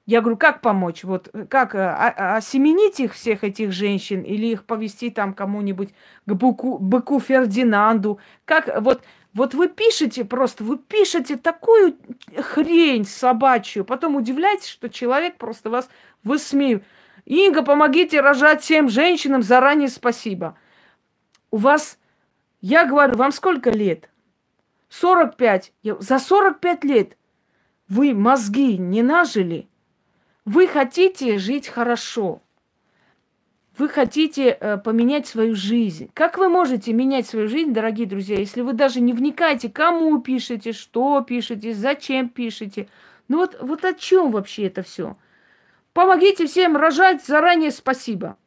[0.05, 1.03] Я говорю, как помочь?
[1.05, 5.93] Вот э, как а, а, осеменить их, всех этих женщин, или их повести там кому-нибудь
[6.25, 8.19] к быку, быку Фердинанду?
[8.43, 9.01] Как вот,
[9.33, 11.97] вот вы пишете просто, вы пишете такую
[12.37, 15.87] хрень собачью, потом удивляетесь, что человек просто вас
[16.23, 16.85] высмеивает.
[17.25, 20.57] Инга, помогите рожать всем женщинам, заранее спасибо.
[21.49, 21.97] У вас,
[22.59, 24.09] я говорю, вам сколько лет?
[24.89, 25.71] 45.
[25.99, 27.17] За 45 лет
[27.87, 29.69] вы мозги не нажили–
[30.45, 32.41] вы хотите жить хорошо.
[33.77, 36.11] Вы хотите э, поменять свою жизнь.
[36.13, 40.73] Как вы можете менять свою жизнь, дорогие друзья, если вы даже не вникаете, кому пишете,
[40.73, 42.87] что пишете, зачем пишете?
[43.27, 45.17] Ну вот, вот о чем вообще это все?
[45.93, 48.37] Помогите всем рожать, заранее спасибо.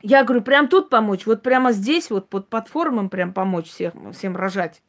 [0.00, 4.36] Я говорю, прям тут помочь, вот прямо здесь, вот под платформам прям помочь всем, всем
[4.36, 4.82] рожать.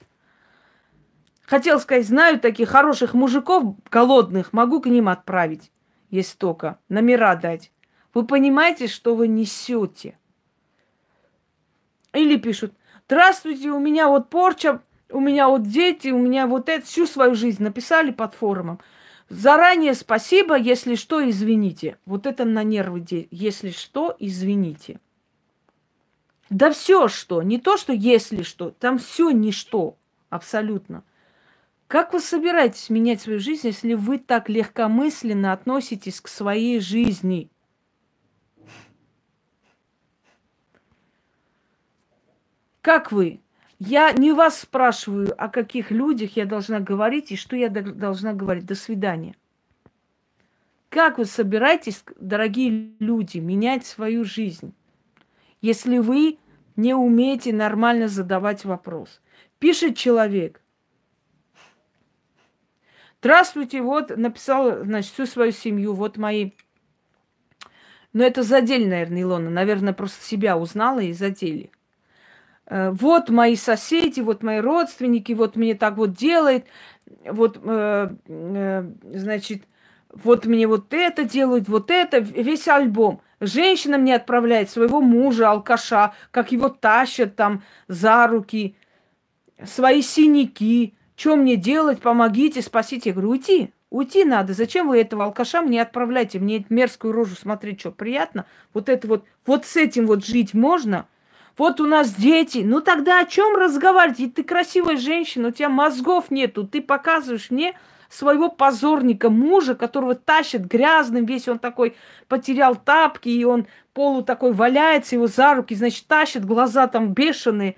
[1.41, 5.71] Хотел сказать, знаю таких хороших мужиков, голодных, могу к ним отправить,
[6.10, 7.72] есть только, номера дать.
[8.13, 10.17] Вы понимаете, что вы несете?
[12.13, 12.74] Или пишут,
[13.06, 17.36] здравствуйте, у меня вот порча, у меня вот дети, у меня вот это, всю свою
[17.36, 18.80] жизнь написали под форумом.
[19.30, 21.98] Заранее спасибо, если что, извините.
[22.06, 25.00] Вот это на нервы, если что, извините.
[26.50, 29.98] Да все что, не то, что если что, там все ничто,
[30.32, 31.04] абсолютно.
[31.89, 37.49] Как вы собираетесь менять свою жизнь, если вы так легкомысленно относитесь к своей жизни?
[42.82, 43.39] Как вы?
[43.80, 48.67] Я не вас спрашиваю, о каких людях я должна говорить и что я должна говорить.
[48.67, 49.34] До свидания.
[50.89, 54.75] Как вы собираетесь, дорогие люди, менять свою жизнь,
[55.60, 56.38] если вы
[56.75, 59.21] не умеете нормально задавать вопрос?
[59.58, 60.62] Пишет человек.
[63.21, 66.51] Здравствуйте, вот написал, значит, всю свою семью, вот мои...
[68.13, 69.49] Но это задели, наверное, Илона.
[69.49, 71.69] Наверное, просто себя узнала и задели.
[72.65, 76.65] Э, вот мои соседи, вот мои родственники, вот мне так вот делает,
[77.25, 79.63] вот, э, э, значит,
[80.13, 83.21] вот мне вот это делают, вот это, весь альбом.
[83.41, 88.77] Женщина мне отправляет своего мужа, алкаша, как его тащат там за руки,
[89.65, 90.95] свои синяки.
[91.19, 91.99] Что мне делать?
[91.99, 93.10] Помогите, спасите.
[93.10, 93.73] Я говорю, уйти.
[93.89, 94.53] Уйти надо.
[94.53, 96.39] Зачем вы этого алкаша мне отправляете?
[96.39, 98.45] Мне мерзкую рожу смотреть, что приятно?
[98.73, 101.05] Вот это вот, вот с этим вот жить можно–
[101.60, 102.60] вот у нас дети.
[102.65, 104.21] Ну тогда о чем разговаривать?
[104.21, 106.65] И ты красивая женщина, у тебя мозгов нету.
[106.65, 107.77] Ты показываешь мне
[108.08, 111.97] своего позорника, мужа, которого тащит грязным весь, он такой
[112.29, 117.75] потерял тапки, и он полу такой валяется, его за руки, значит, тащит, глаза там бешеные.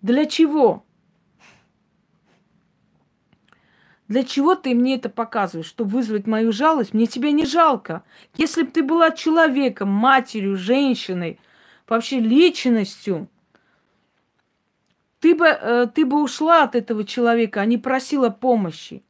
[0.00, 0.82] Для чего?
[4.08, 5.66] Для чего ты мне это показываешь?
[5.66, 6.92] Чтобы вызвать мою жалость?
[6.92, 8.02] Мне тебя не жалко.
[8.36, 11.38] Если бы ты была человеком, матерью, женщиной–
[11.88, 13.28] вообще личностью,
[15.20, 19.02] ты бы, э, ты бы ушла от этого человека, а не просила помощи.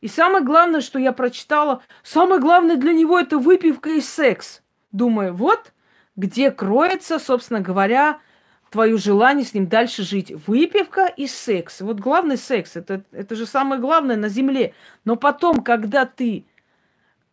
[0.00, 4.62] И самое главное, что я прочитала, самое главное для него это выпивка и секс.
[4.92, 5.72] Думаю, вот
[6.16, 8.20] где кроется, собственно говоря,
[8.70, 10.32] твое желание с ним дальше жить.
[10.46, 11.80] Выпивка и секс.
[11.80, 14.74] Вот главный секс, это, это же самое главное на земле.
[15.04, 16.44] Но потом, когда ты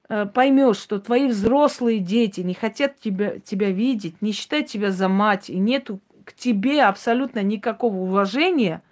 [0.07, 5.09] Э, поймешь, что твои взрослые дети не хотят тебя, тебя видеть, не считают тебя за
[5.09, 8.83] мать, и нету к тебе абсолютно никакого уважения,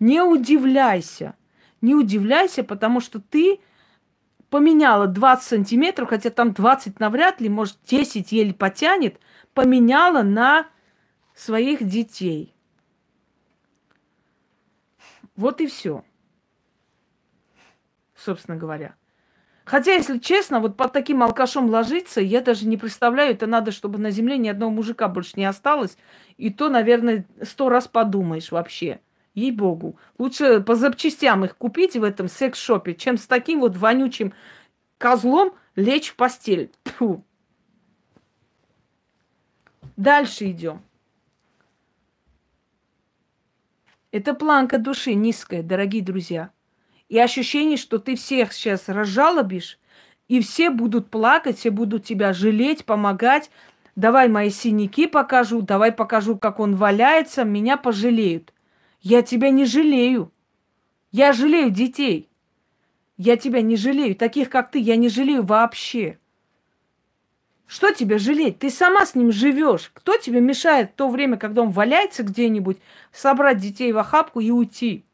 [0.00, 1.34] не удивляйся.
[1.80, 3.60] Не удивляйся, потому что ты
[4.50, 9.20] поменяла 20 сантиметров, хотя там 20 навряд ли, может 10 еле потянет,
[9.54, 10.66] поменяла на
[11.40, 12.54] своих детей.
[15.36, 16.04] Вот и все.
[18.14, 18.94] Собственно говоря.
[19.64, 23.98] Хотя, если честно, вот под таким алкашом ложиться, я даже не представляю, это надо, чтобы
[23.98, 25.96] на земле ни одного мужика больше не осталось.
[26.36, 29.00] И то, наверное, сто раз подумаешь вообще.
[29.32, 29.96] Ей-богу.
[30.18, 34.34] Лучше по запчастям их купить в этом секс-шопе, чем с таким вот вонючим
[34.98, 36.70] козлом лечь в постель.
[36.84, 37.24] Фу.
[39.96, 40.82] Дальше идем.
[44.12, 46.50] Это планка души низкая, дорогие друзья
[47.10, 49.78] и ощущение, что ты всех сейчас разжалобишь,
[50.28, 53.50] и все будут плакать, все будут тебя жалеть, помогать.
[53.96, 58.54] Давай мои синяки покажу, давай покажу, как он валяется, меня пожалеют.
[59.00, 60.32] Я тебя не жалею.
[61.10, 62.28] Я жалею детей.
[63.16, 64.14] Я тебя не жалею.
[64.14, 66.19] Таких, как ты, я не жалею вообще.
[67.70, 68.58] Что тебе жалеть?
[68.58, 69.92] Ты сама с ним живешь.
[69.94, 72.78] Кто тебе мешает в то время, когда он валяется где-нибудь,
[73.12, 75.04] собрать детей в охапку и уйти?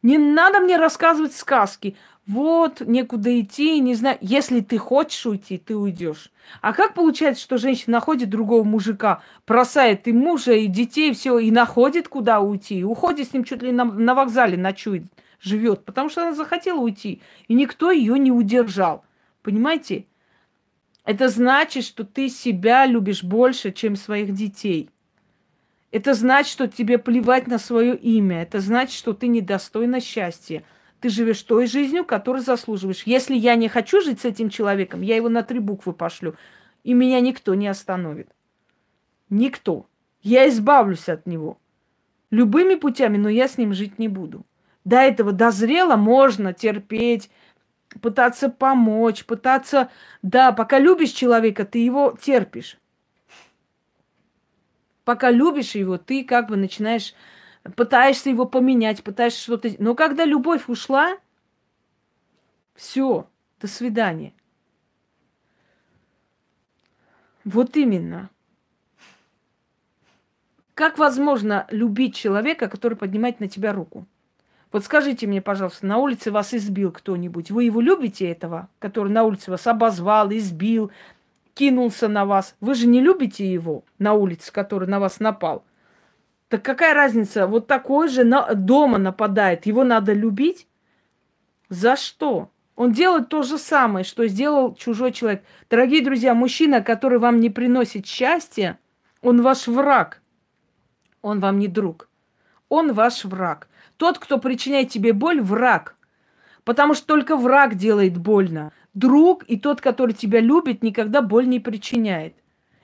[0.00, 1.94] Не надо мне рассказывать сказки.
[2.26, 4.16] Вот, некуда идти, не знаю.
[4.22, 6.32] Если ты хочешь уйти, ты уйдешь.
[6.62, 11.50] А как получается, что женщина находит другого мужика, бросает и мужа, и детей, все, и
[11.50, 15.02] находит, куда уйти, и уходит с ним чуть ли на, на вокзале ночует,
[15.42, 19.04] живет, потому что она захотела уйти, и никто ее не удержал.
[19.42, 20.06] Понимаете?
[21.06, 24.90] Это значит, что ты себя любишь больше, чем своих детей.
[25.92, 28.42] Это значит, что тебе плевать на свое имя.
[28.42, 30.64] Это значит, что ты недостойна счастья.
[31.00, 33.04] Ты живешь той жизнью, которую заслуживаешь.
[33.04, 36.34] Если я не хочу жить с этим человеком, я его на три буквы пошлю.
[36.82, 38.28] И меня никто не остановит.
[39.30, 39.86] Никто.
[40.22, 41.60] Я избавлюсь от него.
[42.32, 44.44] Любыми путями, но я с ним жить не буду.
[44.84, 47.30] До этого дозрело, можно терпеть,
[48.02, 49.90] пытаться помочь, пытаться...
[50.22, 52.78] Да, пока любишь человека, ты его терпишь.
[55.04, 57.14] Пока любишь его, ты как бы начинаешь,
[57.76, 59.70] пытаешься его поменять, пытаешься что-то...
[59.78, 61.16] Но когда любовь ушла,
[62.74, 63.28] все,
[63.60, 64.32] до свидания.
[67.44, 68.30] Вот именно.
[70.74, 74.06] Как возможно любить человека, который поднимает на тебя руку?
[74.72, 77.50] Вот скажите мне, пожалуйста, на улице вас избил кто-нибудь.
[77.50, 80.90] Вы его любите, этого, который на улице вас обозвал, избил,
[81.54, 82.56] кинулся на вас?
[82.60, 85.64] Вы же не любите его на улице, который на вас напал.
[86.48, 87.46] Так какая разница?
[87.46, 89.66] Вот такой же на, дома нападает.
[89.66, 90.66] Его надо любить?
[91.68, 92.50] За что?
[92.76, 95.42] Он делает то же самое, что сделал чужой человек.
[95.70, 98.78] Дорогие друзья, мужчина, который вам не приносит счастья,
[99.22, 100.20] он ваш враг.
[101.22, 102.08] Он вам не друг.
[102.68, 103.68] Он ваш враг.
[103.96, 105.96] Тот, кто причиняет тебе боль, враг.
[106.64, 108.72] Потому что только враг делает больно.
[108.94, 112.34] Друг и тот, который тебя любит, никогда боль не причиняет.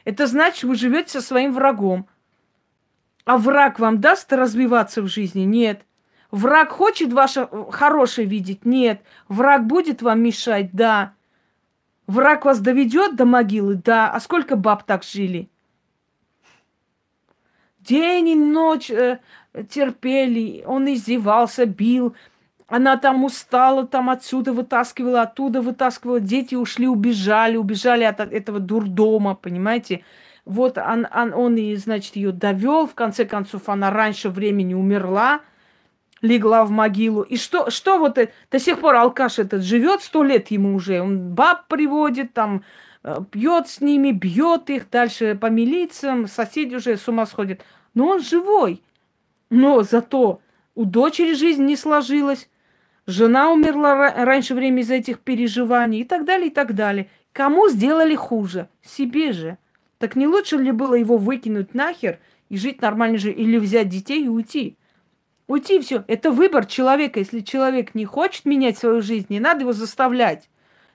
[0.05, 2.07] Это значит, вы живете со своим врагом.
[3.25, 5.43] А враг вам даст развиваться в жизни?
[5.43, 5.85] Нет.
[6.31, 8.65] Враг хочет ваше хорошее видеть?
[8.65, 9.03] Нет.
[9.29, 10.73] Враг будет вам мешать?
[10.73, 11.15] Да.
[12.07, 13.75] Враг вас доведет до могилы?
[13.77, 14.11] Да.
[14.11, 15.51] А сколько баб так жили?
[17.81, 19.19] День и ночь э,
[19.69, 22.15] терпели, он издевался, бил.
[22.69, 26.21] Она там устала, там отсюда вытаскивала, оттуда вытаскивала.
[26.21, 30.05] Дети ушли, убежали, убежали от этого дурдома, понимаете?
[30.45, 32.87] Вот он, он, он и, значит, ее довел.
[32.87, 35.41] В конце концов, она раньше времени умерла,
[36.23, 37.23] легла в могилу.
[37.23, 41.03] И что, что вот это, до сих пор алкаш этот живет, сто лет ему уже.
[41.03, 42.65] Он баб приводит, там,
[43.05, 47.61] э, пьет с ними, бьет их, дальше по милициям, соседи уже с ума сходят.
[47.93, 48.83] Но он живой.
[49.53, 50.41] Но зато
[50.75, 52.49] у дочери жизнь не сложилась,
[53.07, 57.11] жена умерла раньше времени из-за этих переживаний и так далее, и так далее.
[57.35, 58.71] Кому сделали хуже?
[58.83, 59.59] Себе же.
[59.99, 64.25] Так не лучше ли было его выкинуть нахер и жить нормально же, или взять детей
[64.25, 64.79] и уйти?
[65.49, 66.03] Уйти все.
[66.07, 67.19] Это выбор человека.
[67.19, 70.49] Если человек не хочет менять свою жизнь, не надо его заставлять.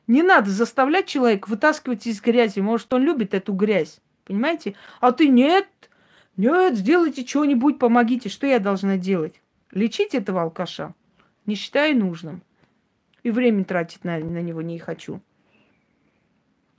[0.07, 2.59] Не надо заставлять человека вытаскивать из грязи.
[2.59, 3.99] Может, он любит эту грязь.
[4.25, 4.73] Понимаете?
[4.99, 5.67] А ты нет,
[6.37, 8.29] нет, сделайте что-нибудь, помогите.
[8.29, 9.41] Что я должна делать?
[9.71, 10.93] Лечить этого алкаша?
[11.45, 12.43] Не считаю нужным.
[13.23, 15.21] И время тратить на, на него не хочу.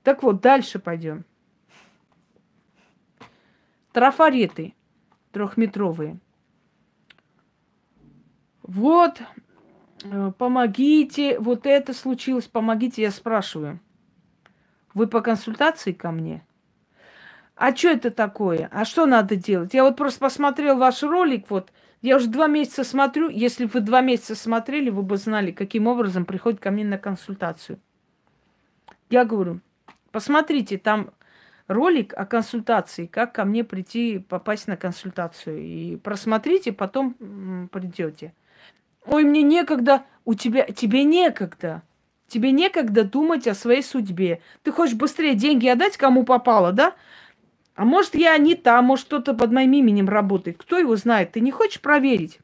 [0.02, 1.24] Так вот, дальше пойдем.
[3.92, 4.74] Трафареты
[5.32, 6.18] трехметровые.
[8.62, 9.22] Вот,
[10.04, 13.80] э, помогите, вот это случилось, помогите, я спрашиваю.
[14.94, 16.44] Вы по консультации ко мне?
[17.58, 18.68] А что это такое?
[18.72, 19.74] А что надо делать?
[19.74, 23.28] Я вот просто посмотрел ваш ролик, вот, я уже два месяца смотрю.
[23.28, 26.98] Если бы вы два месяца смотрели, вы бы знали, каким образом приходит ко мне на
[26.98, 27.80] консультацию.
[29.10, 29.58] Я говорю,
[30.12, 31.10] посмотрите, там
[31.66, 35.58] ролик о консультации, как ко мне прийти, попасть на консультацию.
[35.58, 38.34] И просмотрите, потом придете.
[39.04, 40.04] Ой, мне некогда.
[40.24, 41.82] У тебя, тебе некогда.
[42.28, 44.42] Тебе некогда думать о своей судьбе.
[44.62, 46.94] Ты хочешь быстрее деньги отдать, кому попало, да?
[47.78, 50.56] А может, я не та, может, кто-то под моим именем работает.
[50.58, 51.30] Кто его знает?
[51.30, 52.40] Ты не хочешь проверить?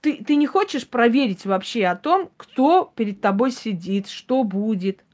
[0.00, 5.04] Ты, ты не хочешь проверить вообще о том, кто перед тобой сидит, что будет.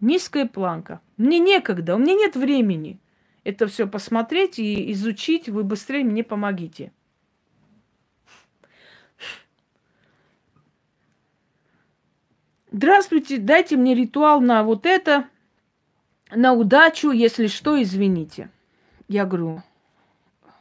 [0.00, 1.02] Низкая планка.
[1.18, 2.98] Мне некогда, у меня нет времени
[3.42, 5.50] это все посмотреть и изучить.
[5.50, 6.93] Вы быстрее мне помогите.
[12.76, 15.28] Здравствуйте, дайте мне ритуал на вот это,
[16.32, 18.50] на удачу, если что, извините.
[19.06, 19.62] Я говорю,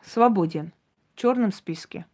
[0.06, 0.74] свободен,
[1.16, 2.06] в черном списке.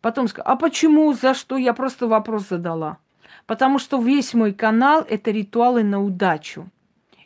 [0.00, 1.58] Потом сказал, а почему, за что?
[1.58, 2.96] Я просто вопрос задала.
[3.44, 6.66] Потому что весь мой канал– это ритуалы на удачу.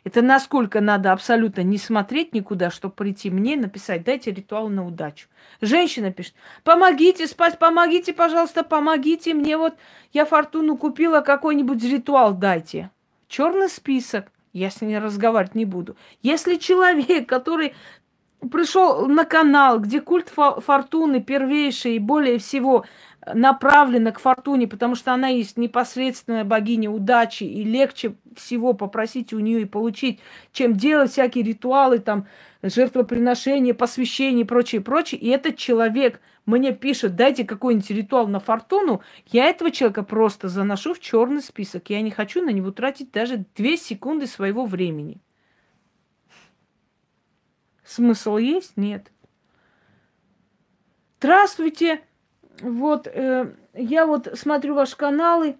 [0.05, 5.27] Это насколько надо абсолютно не смотреть никуда, чтобы прийти мне написать, дайте ритуал на удачу.
[5.61, 9.57] Женщина пишет, помогите спать, помогите, пожалуйста, помогите мне.
[9.57, 9.73] Вот
[10.13, 12.91] я фортуну купила, какой-нибудь ритуал дайте.
[13.27, 14.31] Черный список.
[14.53, 15.97] Я с ней разговаривать не буду.
[16.21, 17.73] Если человек, который
[18.51, 22.85] пришел на канал, где культ фортуны первейший и более всего
[23.33, 29.39] направлена к фортуне, потому что она есть непосредственная богиня удачи, и легче всего попросить у
[29.39, 30.19] нее и получить,
[30.51, 32.27] чем делать всякие ритуалы, там,
[32.61, 35.19] жертвоприношения, посвящения и прочее, прочее.
[35.21, 40.93] И этот человек мне пишет, дайте какой-нибудь ритуал на фортуну, я этого человека просто заношу
[40.93, 41.89] в черный список.
[41.89, 45.19] Я не хочу на него тратить даже две секунды своего времени.
[47.83, 48.77] Смысл есть?
[48.77, 49.11] Нет.
[51.19, 52.01] Здравствуйте!
[52.61, 55.57] Вот, э, я вот смотрю ваши каналы,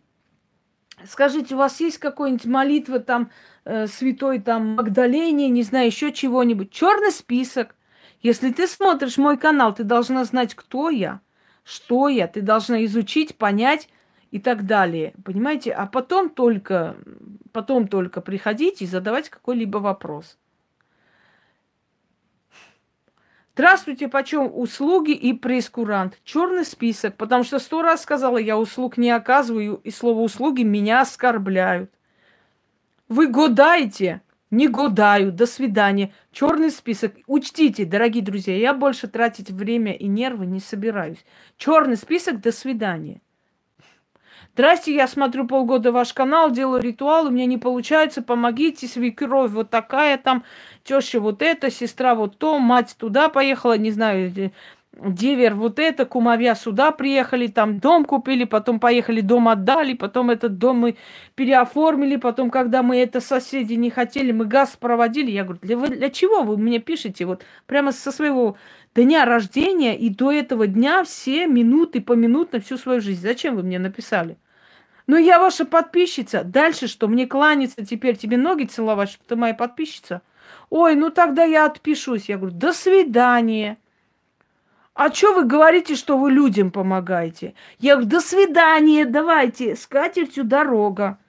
[1.03, 3.29] Скажите, у вас есть какой-нибудь молитва там
[3.65, 6.71] э, святой там Магдалене, не знаю, еще чего-нибудь?
[6.71, 7.75] Черный список.
[8.21, 11.19] Если ты смотришь мой канал, ты должна знать, кто я,
[11.63, 13.89] что я, ты должна изучить, понять
[14.31, 15.13] и так далее.
[15.23, 15.73] Понимаете?
[15.73, 16.95] А потом только,
[17.51, 20.37] потом только приходить и задавать какой-либо вопрос.
[23.57, 26.19] Здравствуйте, почем услуги и прескурант?
[26.25, 30.99] Черный список, потому что сто раз сказала, я услуг не оказываю, и слово услуги меня
[30.99, 31.89] оскорбляют.
[33.07, 34.21] Вы годаете?
[34.51, 35.31] Не годаю.
[35.31, 36.13] До свидания.
[36.33, 37.13] Черный список.
[37.27, 41.25] Учтите, дорогие друзья, я больше тратить время и нервы не собираюсь.
[41.55, 42.41] Черный список.
[42.41, 43.21] До свидания.
[44.53, 49.69] Здрасте, я смотрю полгода ваш канал, делаю ритуал, у меня не получается, помогите, свекровь вот
[49.69, 50.43] такая там,
[50.83, 54.51] теща вот эта, сестра вот то, мать туда поехала, не знаю,
[54.97, 60.57] Девер вот это, кумовья сюда приехали, там дом купили, потом поехали, дом отдали, потом этот
[60.57, 60.95] дом мы
[61.35, 65.31] переоформили, потом, когда мы это соседи не хотели, мы газ проводили.
[65.31, 67.25] Я говорю, для, для чего вы мне пишете?
[67.25, 68.55] Вот прямо со своего
[69.03, 73.21] дня рождения и до этого дня все минуты по минутно всю свою жизнь.
[73.21, 74.37] Зачем вы мне написали?
[75.07, 76.43] Ну, я ваша подписчица.
[76.43, 77.07] Дальше что?
[77.07, 80.21] Мне кланяться теперь, тебе ноги целовать, что ты моя подписчица?
[80.69, 82.29] Ой, ну тогда я отпишусь.
[82.29, 83.77] Я говорю, до свидания.
[84.93, 87.53] А что вы говорите, что вы людям помогаете?
[87.79, 91.19] Я говорю, до свидания, давайте, с катертью дорога.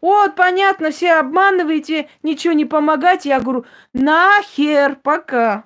[0.00, 3.30] Вот, понятно, все обманываете, ничего не помогаете.
[3.30, 5.64] Я говорю, нахер, пока.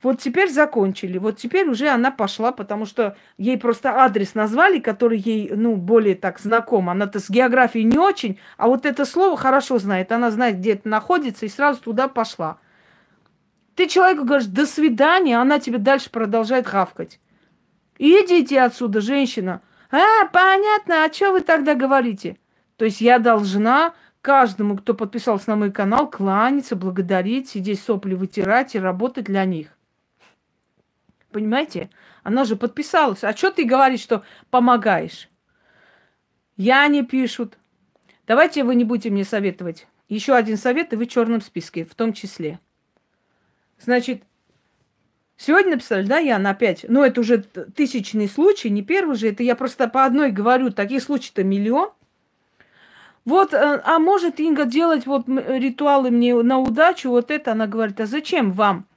[0.00, 1.18] Вот теперь закончили.
[1.18, 6.14] Вот теперь уже она пошла, потому что ей просто адрес назвали, который ей, ну, более
[6.14, 6.88] так знаком.
[6.88, 10.12] Она-то с географией не очень, а вот это слово хорошо знает.
[10.12, 12.58] Она знает, где это находится, и сразу туда пошла.
[13.74, 17.20] Ты человеку говоришь «до свидания», она тебе дальше продолжает хавкать.
[17.98, 19.62] Идите отсюда, женщина.
[19.90, 22.38] А, понятно, а что вы тогда говорите?
[22.76, 28.76] То есть я должна каждому, кто подписался на мой канал, кланяться, благодарить, сидеть сопли вытирать
[28.76, 29.77] и работать для них.
[31.30, 31.90] Понимаете?
[32.22, 33.24] Она же подписалась.
[33.24, 35.28] А что ты говоришь, что помогаешь?
[36.56, 37.58] Я не пишут.
[38.26, 39.86] Давайте вы не будете мне советовать.
[40.08, 42.58] Еще один совет, и вы в черном списке, в том числе.
[43.78, 44.22] Значит,
[45.36, 46.84] сегодня написали, да, я на опять.
[46.88, 49.28] Ну, это уже тысячный случай, не первый же.
[49.28, 50.70] Это я просто по одной говорю.
[50.70, 51.90] Таких случаев-то миллион.
[53.24, 58.00] Вот, э, а может Инга делать вот ритуалы мне на удачу, вот это она говорит,
[58.00, 58.87] а зачем вам?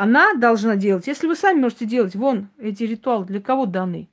[0.00, 4.08] Она должна делать, если вы сами можете делать, вон эти ритуалы для кого даны?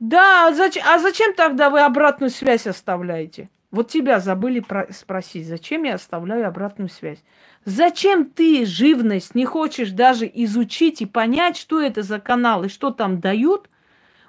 [0.00, 3.50] Да, а зачем, а зачем тогда вы обратную связь оставляете?
[3.70, 7.22] Вот тебя забыли про- спросить, зачем я оставляю обратную связь?
[7.66, 12.90] Зачем ты, живность, не хочешь даже изучить и понять, что это за канал и что
[12.90, 13.68] там дают?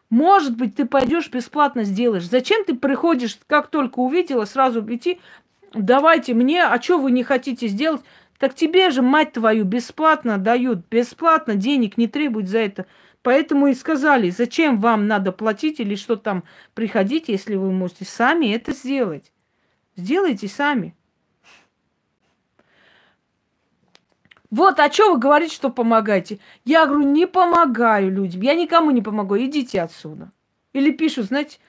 [0.10, 2.28] Может быть, ты пойдешь бесплатно сделаешь.
[2.28, 5.22] Зачем ты приходишь, как только увидела, сразу идти,
[5.74, 8.02] давайте мне, а что вы не хотите сделать?
[8.40, 12.86] Так тебе же, мать твою, бесплатно дают, бесплатно, денег не требуют за это.
[13.22, 18.54] Поэтому и сказали, зачем вам надо платить или что там приходить, если вы можете сами
[18.56, 19.34] это сделать.
[19.98, 20.96] Сделайте сами.
[24.50, 26.40] Вот, а что вы говорите, что помогаете?
[26.64, 28.42] Я говорю, не помогаю людям.
[28.42, 29.38] Я никому не помогу.
[29.38, 30.32] Идите отсюда.
[30.72, 31.60] Или пишут, знаете,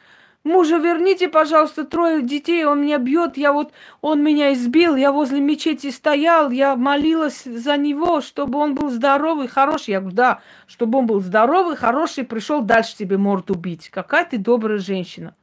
[0.45, 5.41] мужа верните, пожалуйста, трое детей, он меня бьет, я вот, он меня избил, я возле
[5.41, 9.91] мечети стоял, я молилась за него, чтобы он был здоровый, хороший.
[9.91, 13.88] Я говорю, да, чтобы он был здоровый, хороший, пришел дальше тебе морду бить.
[13.91, 15.34] Какая ты добрая женщина.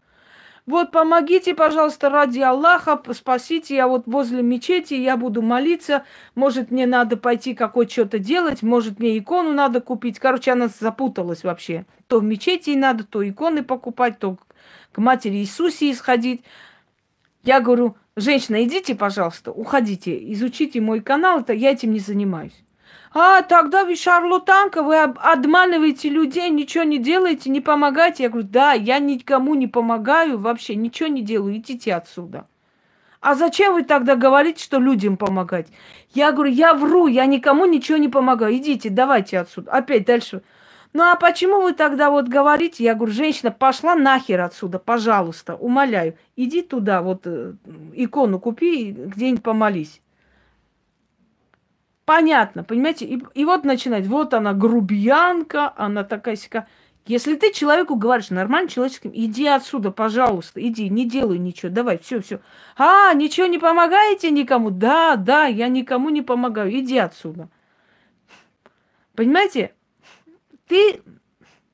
[0.68, 6.04] Вот помогите, пожалуйста, ради Аллаха, спасите, я вот возле мечети, я буду молиться,
[6.36, 10.20] может, мне надо пойти какое что-то делать, может, мне икону надо купить.
[10.20, 11.86] Короче, она запуталась вообще.
[12.08, 14.36] То в мечети надо, то иконы покупать, то
[14.98, 16.43] к матери Иисусе исходить.
[17.43, 22.64] Я говорю, женщина, идите, пожалуйста, уходите, изучите мой канал, это я этим не занимаюсь.
[23.14, 28.24] А, тогда вы шарлатанка, вы обманываете людей, ничего не делаете, не помогаете.
[28.24, 32.48] Я говорю, да, я никому не помогаю, вообще ничего не делаю, идите отсюда.
[33.22, 35.68] А зачем вы тогда говорите, что людям помогать?
[36.16, 38.56] Я говорю, я вру, я никому ничего не помогаю.
[38.56, 39.74] Идите, давайте отсюда.
[39.74, 40.41] Опять дальше.
[40.94, 42.84] Ну а почему вы тогда вот говорите?
[42.84, 46.18] Я говорю, женщина, пошла нахер отсюда, пожалуйста, умоляю.
[46.36, 47.54] Иди туда, вот э,
[47.94, 50.02] икону купи, где-нибудь помолись.
[52.06, 53.06] Понятно, понимаете?
[53.06, 56.66] И, и вот начинать, вот она грубиянка, она такая сика.
[57.06, 62.22] Если ты человеку говоришь нормально человеческим, иди отсюда, пожалуйста, иди, не делай ничего, давай, все,
[62.22, 62.42] все.
[62.78, 64.72] А, ничего не помогаете никому?
[64.72, 67.50] Да, да, я никому не помогаю, иди отсюда.
[69.16, 69.74] Понимаете?
[70.68, 71.01] Ты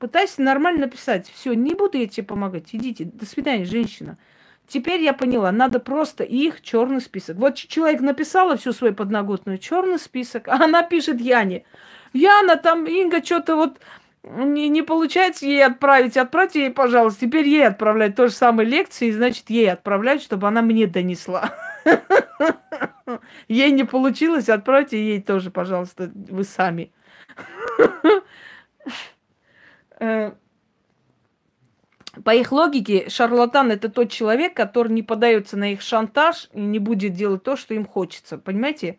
[0.04, 1.30] Пытайся нормально написать.
[1.34, 2.66] Все, не буду я тебе помогать.
[2.72, 3.04] Идите.
[3.06, 4.18] До свидания, женщина.
[4.66, 7.38] Теперь я поняла, надо просто их черный список.
[7.38, 11.64] Вот человек написала всю свою подноготную черный список, а она пишет Яне.
[12.12, 13.78] Яна, там Инга что-то вот
[14.24, 16.18] не, не получается ей отправить.
[16.18, 17.26] Отправьте ей, пожалуйста.
[17.26, 21.50] Теперь ей отправлять то же самое лекции, значит, ей отправлять, чтобы она мне донесла.
[23.48, 26.92] Ей не получилось, отправьте ей тоже, пожалуйста, вы сами.
[30.00, 30.32] Э,
[32.22, 36.78] по их логике, шарлатан это тот человек, который не подается на их шантаж и не
[36.78, 38.38] будет делать то, что им хочется.
[38.38, 38.98] Понимаете?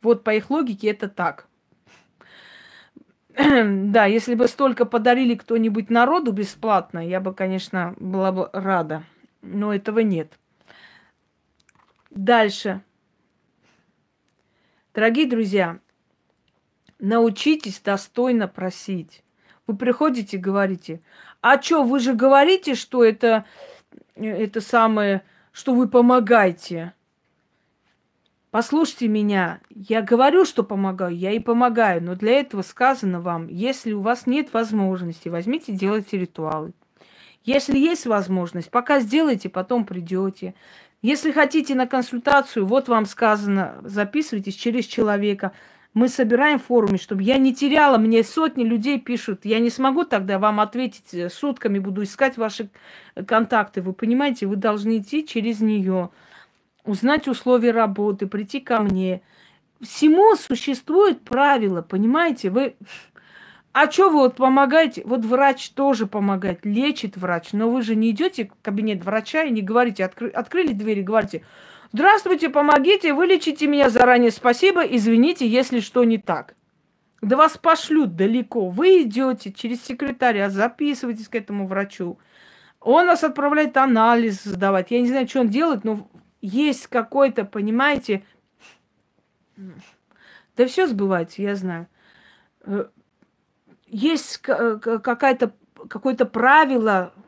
[0.00, 1.46] Вот по их логике это так.
[3.36, 9.02] да, если бы столько подарили кто-нибудь народу бесплатно, я бы, конечно, была бы рада.
[9.42, 10.38] Но этого нет.
[12.10, 12.82] Дальше.
[14.94, 15.80] Дорогие друзья,
[17.00, 19.23] научитесь достойно просить.
[19.66, 21.00] Вы приходите и говорите,
[21.40, 23.46] а что, вы же говорите, что это,
[24.14, 26.92] это самое, что вы помогаете.
[28.50, 33.92] Послушайте меня, я говорю, что помогаю, я и помогаю, но для этого сказано вам, если
[33.92, 36.72] у вас нет возможности, возьмите, делайте ритуалы.
[37.42, 40.54] Если есть возможность, пока сделайте, потом придете.
[41.02, 45.52] Если хотите на консультацию, вот вам сказано, записывайтесь через человека–
[45.94, 50.04] мы собираем в форуме, чтобы я не теряла, мне сотни людей пишут, я не смогу
[50.04, 52.68] тогда вам ответить э, сутками, буду искать ваши
[53.26, 53.80] контакты.
[53.80, 56.10] Вы понимаете, вы должны идти через нее,
[56.84, 59.22] узнать условия работы, прийти ко мне.
[59.80, 62.50] Всему существует правила, понимаете?
[62.50, 62.74] Вы...
[63.72, 65.02] А что вы вот помогаете?
[65.04, 69.50] Вот врач тоже помогает, лечит врач, но вы же не идете в кабинет врача и
[69.50, 70.28] не говорите, откры...
[70.30, 71.42] открыли двери, говорите,
[71.94, 74.32] Здравствуйте, помогите, вылечите меня заранее.
[74.32, 76.56] Спасибо, извините, если что не так.
[77.22, 78.68] Да вас пошлют далеко.
[78.68, 82.18] Вы идете через секретаря, записывайтесь к этому врачу.
[82.80, 84.90] Он вас отправляет анализ сдавать.
[84.90, 88.24] Я не знаю, что он делает, но есть какой-то, понимаете...
[89.56, 91.86] Да все сбывается, я знаю.
[92.62, 92.86] Э,
[93.86, 95.54] есть какая-то
[95.88, 97.23] какое-то правило Э,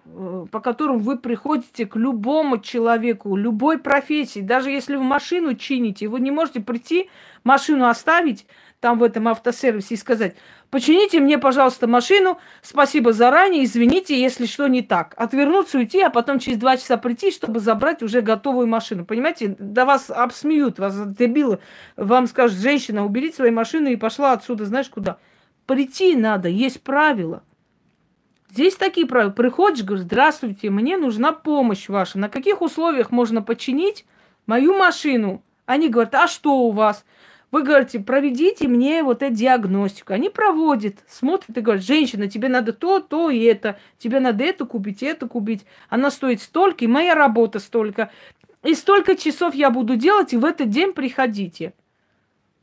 [0.50, 4.40] по которым вы приходите к любому человеку, любой профессии.
[4.40, 7.10] Даже если вы машину чините, вы не можете прийти,
[7.44, 8.46] машину оставить
[8.80, 10.36] там в этом автосервисе и сказать,
[10.70, 15.14] почините мне, пожалуйста, машину, спасибо заранее, извините, если что не так.
[15.16, 19.04] Отвернуться, уйти, а потом через два часа прийти, чтобы забрать уже готовую машину.
[19.04, 21.58] Понимаете, да вас обсмеют, вас дебилы.
[21.96, 25.18] Вам скажут, женщина, уберите свою машину и пошла отсюда, знаешь куда.
[25.66, 27.42] Прийти надо, есть правила.
[28.50, 29.30] Здесь такие правила.
[29.30, 32.18] Приходишь, говоришь, здравствуйте, мне нужна помощь ваша.
[32.18, 34.04] На каких условиях можно починить
[34.46, 35.42] мою машину?
[35.66, 37.04] Они говорят, а что у вас?
[37.52, 40.12] Вы говорите, проведите мне вот эту диагностику.
[40.12, 43.78] Они проводят, смотрят и говорят, женщина, тебе надо то, то и это.
[43.98, 45.64] Тебе надо это купить, это купить.
[45.88, 48.10] Она стоит столько, и моя работа столько.
[48.62, 51.72] И столько часов я буду делать, и в этот день приходите.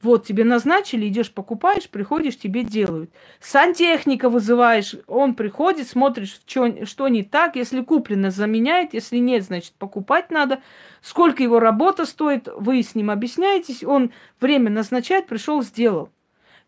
[0.03, 3.09] Вот тебе назначили, идешь покупаешь, приходишь, тебе делают.
[3.39, 7.55] Сантехника вызываешь, он приходит, смотришь, что, что не так.
[7.55, 8.93] Если куплено, заменяет.
[8.93, 10.61] Если нет, значит, покупать надо.
[11.01, 13.81] Сколько его работа стоит, вы с ним объясняетесь.
[13.81, 16.09] Он время назначает, пришел, сделал.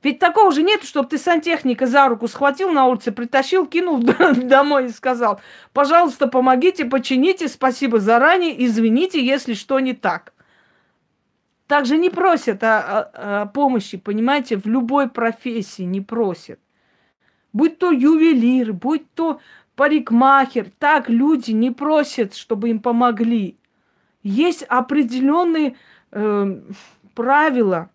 [0.01, 3.97] Ведь такого же нет, чтобы ты сантехника за руку схватил на улице, притащил, кинул
[4.35, 5.41] домой и сказал,
[5.73, 10.34] пожалуйста, помогите, почините, спасибо заранее, извините, если что не так
[11.67, 16.59] также не просят о, о, о помощи, понимаете, в любой профессии не просят.
[17.53, 19.39] Будь то ювелир, будь то
[19.75, 23.57] парикмахер, так люди не просят, чтобы им помогли.
[24.23, 25.75] Есть определенные
[26.11, 26.61] э,
[27.13, 27.89] правила.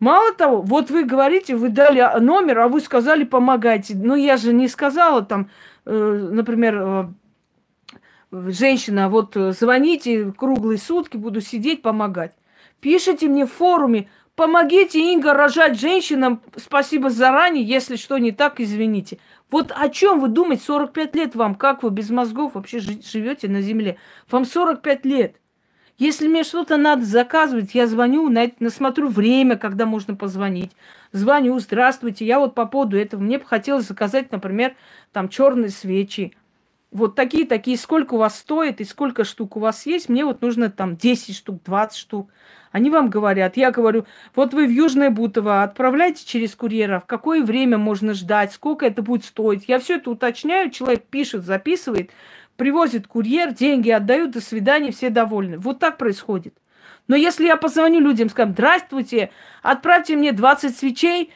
[0.00, 3.94] Мало того, вот вы говорите, вы дали номер, а вы сказали помогайте.
[3.94, 5.50] Но я же не сказала там,
[5.84, 7.06] э, например, э,
[8.48, 12.34] женщина, вот э, звоните круглые сутки, буду сидеть, помогать.
[12.80, 19.18] Пишите мне в форуме, помогите, Инга, рожать женщинам, спасибо заранее, если что не так, извините.
[19.50, 23.62] Вот о чем вы думаете, 45 лет вам, как вы без мозгов вообще живете на
[23.62, 23.98] земле?
[24.30, 25.36] Вам 45 лет.
[25.96, 28.28] Если мне что-то надо заказывать, я звоню,
[28.58, 30.72] насмотрю время, когда можно позвонить.
[31.12, 34.74] Звоню, здравствуйте, я вот по поводу этого, мне бы хотелось заказать, например,
[35.12, 36.36] там черные свечи
[36.94, 40.70] вот такие-такие, сколько у вас стоит и сколько штук у вас есть, мне вот нужно
[40.70, 42.30] там 10 штук, 20 штук.
[42.70, 47.42] Они вам говорят, я говорю, вот вы в Южное Бутово отправляйте через курьера, в какое
[47.42, 49.64] время можно ждать, сколько это будет стоить.
[49.66, 52.12] Я все это уточняю, человек пишет, записывает,
[52.56, 55.58] привозит курьер, деньги отдают, до свидания, все довольны.
[55.58, 56.54] Вот так происходит.
[57.08, 59.30] Но если я позвоню людям, скажу, здравствуйте,
[59.62, 61.32] отправьте мне 20 свечей,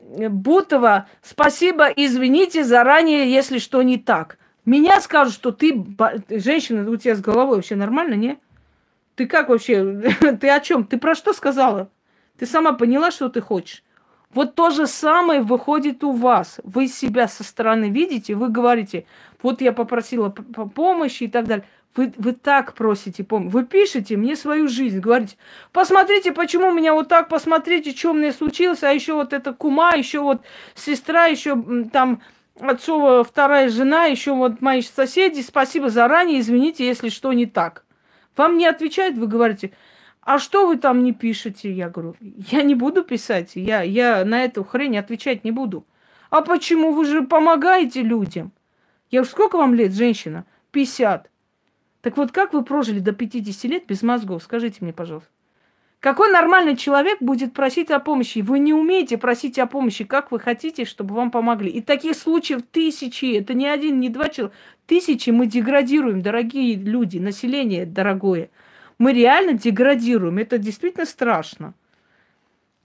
[0.00, 4.38] Бутова, спасибо, извините заранее, если что не так.
[4.64, 5.84] Меня скажут, что ты,
[6.30, 8.38] женщина, у тебя с головой вообще нормально, не?
[9.14, 9.84] Ты как вообще?
[10.40, 10.84] ты о чем?
[10.84, 11.90] Ты про что сказала?
[12.38, 13.82] Ты сама поняла, что ты хочешь?
[14.32, 16.60] Вот то же самое выходит у вас.
[16.64, 19.06] Вы себя со стороны видите, вы говорите,
[19.42, 21.64] вот я попросила помощи и так далее.
[21.94, 23.52] Вы, вы так просите помощи.
[23.52, 25.36] Вы пишете мне свою жизнь, говорите,
[25.70, 29.52] посмотрите, почему у меня вот так, посмотрите, что у меня случилось, а еще вот эта
[29.52, 30.42] кума, еще вот
[30.74, 31.56] сестра, еще
[31.92, 32.20] там
[32.58, 37.84] отцова вторая жена, еще вот мои соседи, спасибо заранее, извините, если что не так.
[38.36, 39.72] Вам не отвечают, вы говорите,
[40.20, 41.72] а что вы там не пишете?
[41.72, 45.86] Я говорю, я не буду писать, я, я на эту хрень отвечать не буду.
[46.30, 46.92] А почему?
[46.92, 48.52] Вы же помогаете людям.
[49.10, 50.46] Я уж сколько вам лет, женщина?
[50.72, 51.30] 50.
[52.00, 54.42] Так вот, как вы прожили до 50 лет без мозгов?
[54.42, 55.30] Скажите мне, пожалуйста.
[56.04, 58.40] Какой нормальный человек будет просить о помощи?
[58.40, 61.70] Вы не умеете просить о помощи, как вы хотите, чтобы вам помогли.
[61.70, 64.54] И таких случаев тысячи, это не один, не два человека.
[64.84, 68.50] Тысячи мы деградируем, дорогие люди, население дорогое.
[68.98, 70.36] Мы реально деградируем.
[70.36, 71.72] Это действительно страшно.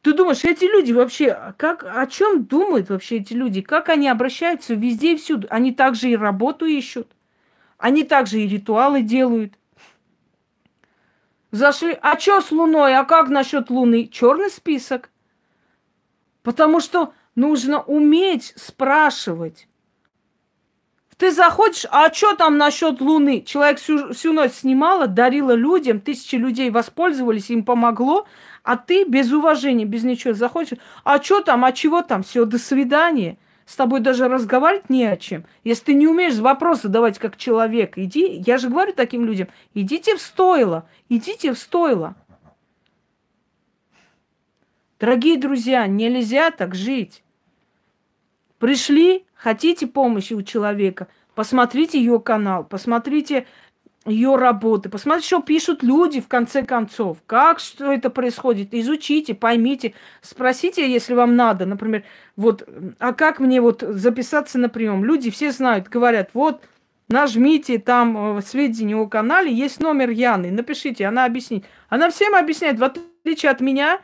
[0.02, 3.60] Ты думаешь, эти люди вообще, как, о чем думают вообще эти люди?
[3.60, 5.46] Как они обращаются везде и всюду?
[5.50, 7.10] Они также и работу ищут.
[7.80, 9.59] Они также и ритуалы делают.
[11.52, 12.96] Зашли, а что с Луной?
[12.96, 14.08] А как насчет Луны?
[14.08, 15.10] Черный список.
[16.44, 19.68] Потому что нужно уметь спрашивать.
[21.18, 23.42] Ты заходишь, а что там насчет Луны?
[23.42, 28.26] Человек всю, всю ночь снимала, дарила людям, тысячи людей воспользовались, им помогло,
[28.64, 32.58] а ты без уважения, без ничего заходишь, а что там, а чего там, все, до
[32.58, 33.38] свидания
[33.70, 35.46] с тобой даже разговаривать не о чем.
[35.64, 40.16] Если ты не умеешь вопросы давать как человек, иди, я же говорю таким людям, идите
[40.16, 42.16] в стойло, идите в стойло.
[45.00, 47.24] Дорогие друзья, нельзя так жить.
[48.58, 53.46] Пришли, хотите помощи у человека, посмотрите ее канал, посмотрите
[54.10, 54.90] ее работы.
[54.90, 57.18] Посмотрите, что пишут люди в конце концов.
[57.26, 58.74] Как что это происходит.
[58.74, 59.94] Изучите, поймите.
[60.22, 61.66] Спросите, если вам надо.
[61.66, 62.04] Например,
[62.36, 62.68] вот,
[63.00, 65.06] а как мне вот записаться на прием?
[65.06, 66.62] Люди все знают, говорят, вот,
[67.10, 71.66] нажмите там э, сведения о канале, есть номер Яны, напишите, она объяснит.
[71.90, 74.00] Она всем объясняет, в отличие от меня,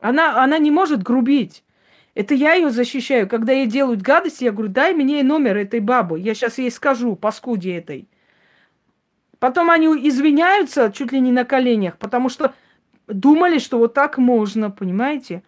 [0.00, 1.64] она, она не может грубить.
[2.14, 3.28] Это я ее защищаю.
[3.28, 6.20] Когда ей делают гадости, я говорю, дай мне номер этой бабы.
[6.20, 8.08] Я сейчас ей скажу, паскуде этой.
[9.42, 12.54] Потом они извиняются чуть ли не на коленях, потому что
[13.08, 15.42] думали, что вот так можно, понимаете?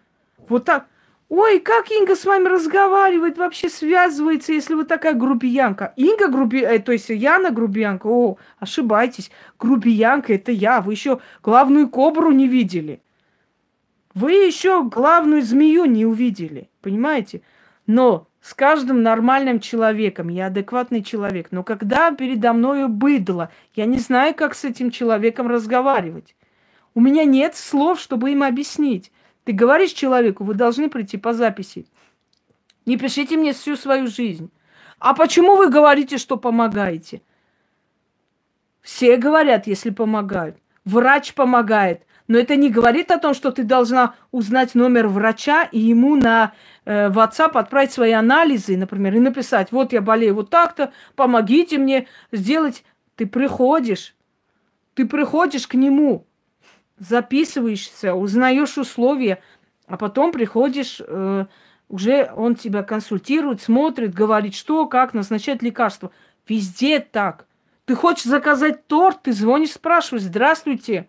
[0.49, 0.89] Вот так.
[1.29, 5.93] Ой, как Инга с вами разговаривает, вообще связывается, если вы такая грубиянка.
[5.95, 6.59] Инга груби...
[6.63, 8.09] Э, то есть Яна грубиянка.
[8.09, 9.31] О, ошибаетесь.
[9.61, 10.81] Грубиянка это я.
[10.81, 13.01] Вы еще главную кобру не видели.
[14.13, 16.69] Вы еще главную змею не увидели.
[16.83, 17.43] Понимаете?
[17.87, 20.29] Но с каждым нормальным человеком.
[20.29, 21.49] Я адекватный человек.
[21.51, 26.37] Но когда передо мною быдло, я не знаю, как с этим человеком разговаривать.
[26.93, 29.11] У меня нет слов, чтобы им объяснить.
[29.45, 31.87] Ты говоришь человеку, вы должны прийти по записи.
[32.85, 34.51] Не пишите мне всю свою жизнь.
[34.99, 37.23] А почему вы говорите, что помогаете?
[38.83, 40.59] Все говорят, если помогают.
[40.85, 42.03] Врач помогает.
[42.27, 46.53] Но это не говорит о том, что ты должна узнать номер врача и ему на
[46.85, 52.07] э, WhatsApp отправить свои анализы, например, и написать, вот я болею вот так-то, помогите мне
[52.33, 52.85] сделать.
[53.17, 54.17] Ты приходишь,
[54.95, 56.27] ты приходишь к нему,
[56.99, 59.41] записываешься, узнаешь условия,
[59.87, 61.47] а потом приходишь, э,
[61.89, 66.11] уже он тебя консультирует, смотрит, говорит, что, как, назначает лекарства.
[66.49, 67.47] Везде так.
[67.87, 71.09] Ты хочешь заказать торт, ты звонишь, спрашиваешь, здравствуйте,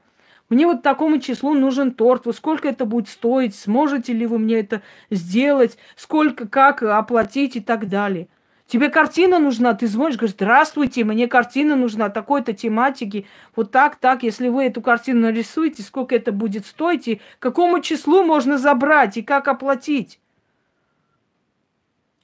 [0.50, 2.26] мне вот такому числу нужен торт.
[2.26, 3.56] Вот сколько это будет стоить?
[3.56, 5.78] Сможете ли вы мне это сделать?
[5.96, 8.28] Сколько, как оплатить и так далее.
[8.68, 14.24] Тебе картина нужна, ты звонишь, говоришь, здравствуйте, мне картина нужна такой-то тематики, вот так, так,
[14.24, 19.22] если вы эту картину нарисуете, сколько это будет стоить, и какому числу можно забрать, и
[19.22, 20.20] как оплатить.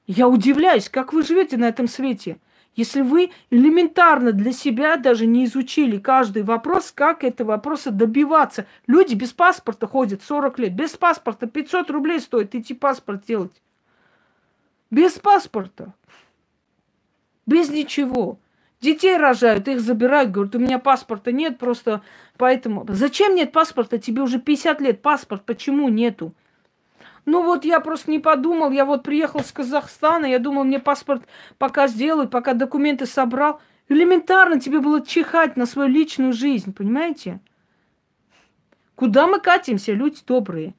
[0.08, 2.38] Я удивляюсь, как вы живете на этом свете.
[2.82, 8.66] Если вы элементарно для себя даже не изучили каждый вопрос, как этого вопроса добиваться.
[8.88, 10.74] Люди без паспорта ходят 40 лет.
[10.74, 13.62] Без паспорта 500 рублей стоит идти паспорт делать.
[14.90, 15.94] Без паспорта.
[17.46, 18.40] Без ничего.
[18.80, 22.02] Детей рожают, их забирают, говорят, у меня паспорта нет, просто
[22.38, 22.84] поэтому...
[22.90, 24.00] Зачем нет паспорта?
[24.00, 26.34] Тебе уже 50 лет паспорт, почему нету?
[27.26, 31.24] Ну вот я просто не подумал, я вот приехал с Казахстана, я думал, мне паспорт
[31.58, 33.62] пока сделают, пока документы собрал.
[33.90, 37.40] Элементарно тебе было чихать на свою личную жизнь, понимаете?
[38.96, 40.74] Куда мы катимся, люди добрые?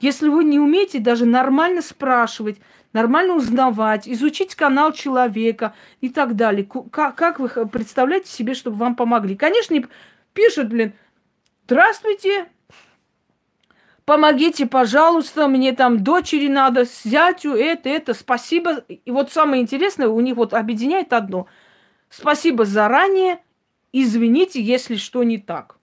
[0.00, 2.58] Если вы не умеете даже нормально спрашивать,
[2.92, 8.96] нормально узнавать, изучить канал человека и так далее, как, как вы представляете себе, чтобы вам
[8.96, 9.36] помогли?
[9.36, 9.76] Конечно,
[10.32, 10.92] пишут, блин,
[11.66, 12.48] здравствуйте,
[14.04, 18.84] помогите, пожалуйста, мне там дочери надо, зятю, это, это, спасибо.
[18.88, 21.46] И вот самое интересное, у них вот объединяет одно.
[22.08, 23.40] Спасибо заранее,
[23.92, 25.78] извините, если что не так.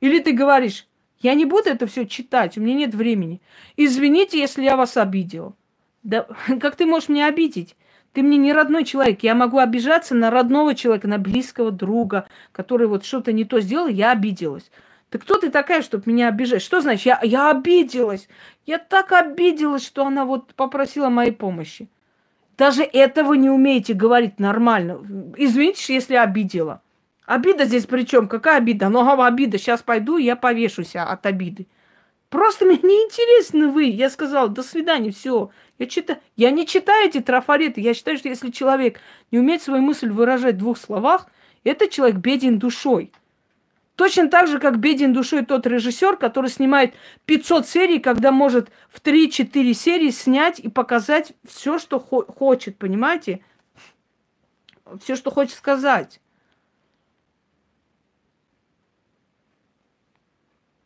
[0.00, 0.86] Или ты говоришь,
[1.20, 3.40] я не буду это все читать, у меня нет времени.
[3.76, 5.54] Извините, если я вас обидел.
[6.02, 6.26] Да
[6.60, 7.76] как ты можешь меня обидеть?
[8.12, 9.22] Ты мне не родной человек.
[9.22, 13.86] Я могу обижаться на родного человека, на близкого друга, который вот что-то не то сделал,
[13.86, 14.70] я обиделась.
[15.10, 16.62] Ты кто ты такая, чтобы меня обижать?
[16.62, 18.28] Что значит, я, я обиделась?
[18.64, 21.88] Я так обиделась, что она вот попросила моей помощи.
[22.56, 25.00] Даже этого не умеете говорить нормально.
[25.36, 26.80] Извините, если обидела.
[27.26, 28.28] Обида здесь при чем?
[28.28, 28.88] Какая обида?
[28.88, 29.58] Ну, обида.
[29.58, 31.66] Сейчас пойду, я повешусь от обиды.
[32.28, 33.84] Просто мне не интересны вы.
[33.84, 35.50] Я сказала, до свидания, все.
[35.78, 37.80] Я, читаю, я не читаю эти трафареты.
[37.80, 39.00] Я считаю, что если человек
[39.32, 41.26] не умеет свою мысль выражать в двух словах,
[41.64, 43.10] этот человек беден душой.
[43.96, 46.94] Точно так же, как беден душой тот режиссер, который снимает
[47.26, 53.44] 500 серий, когда может в 3-4 серии снять и показать все, что хо- хочет, понимаете?
[55.02, 56.20] Все, что хочет сказать.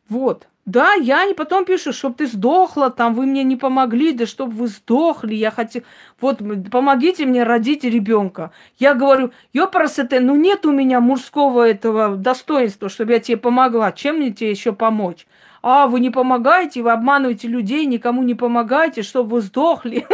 [0.09, 0.47] Вот.
[0.65, 4.51] Да, я не потом пишу, чтобы ты сдохла, там вы мне не помогли, да чтобы
[4.53, 5.83] вы сдохли, я хотел,
[6.19, 6.39] вот
[6.71, 8.51] помогите мне родить ребенка.
[8.79, 14.15] Я говорю, ёпарасете, ну нет у меня мужского этого достоинства, чтобы я тебе помогла, чем
[14.17, 15.27] мне тебе еще помочь?
[15.61, 20.05] А, вы не помогаете, вы обманываете людей, никому не помогаете, чтобы вы сдохли.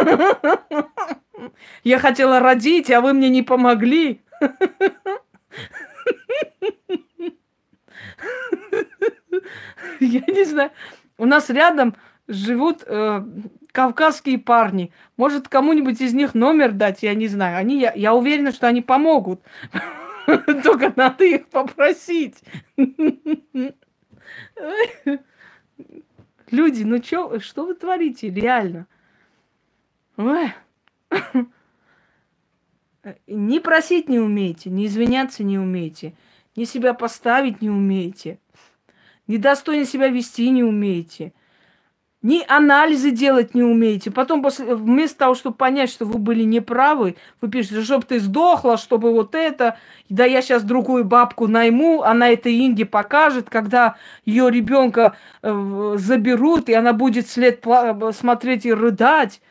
[1.83, 4.21] Я хотела родить, а вы мне не помогли.
[9.99, 10.71] Я не знаю.
[11.17, 11.95] У нас рядом
[12.27, 13.23] живут э,
[13.71, 14.91] кавказские парни.
[15.17, 17.57] Может, кому-нибудь из них номер дать, я не знаю.
[17.57, 19.41] Они, я, я уверена, что они помогут.
[20.63, 22.41] Только надо их попросить.
[26.51, 28.87] Люди, ну чё, что вы творите, реально?
[30.17, 30.53] Ой.
[33.25, 36.13] Не просить не умеете, не извиняться не умеете,
[36.55, 38.39] не себя поставить не умеете
[39.31, 41.33] недостойно себя вести не умеете,
[42.21, 44.11] ни анализы делать не умеете.
[44.11, 48.77] Потом, после, вместо того, чтобы понять, что вы были неправы, вы пишете, чтобы ты сдохла,
[48.77, 49.77] чтобы вот это,
[50.09, 56.69] да я сейчас другую бабку найму, она это Инге покажет, когда ее ребенка э, заберут,
[56.69, 57.65] и она будет след
[58.13, 59.41] смотреть и рыдать.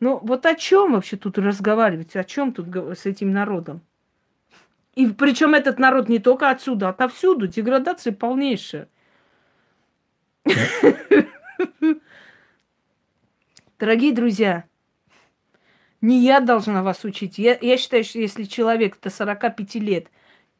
[0.00, 2.16] Ну, вот о чем вообще тут разговаривать?
[2.16, 3.82] О чем тут с этим народом?
[4.94, 7.46] И причем этот народ не только отсюда, а отовсюду.
[7.46, 8.88] Деградация полнейшая.
[13.78, 14.64] Дорогие друзья,
[16.00, 17.38] не я должна вас учить.
[17.38, 20.08] Я, я считаю, что если человек до 45 лет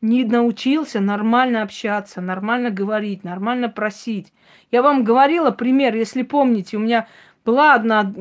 [0.00, 4.32] не научился нормально общаться, нормально говорить, нормально просить.
[4.70, 7.08] Я вам говорила пример, если помните, у меня
[7.44, 8.12] была одна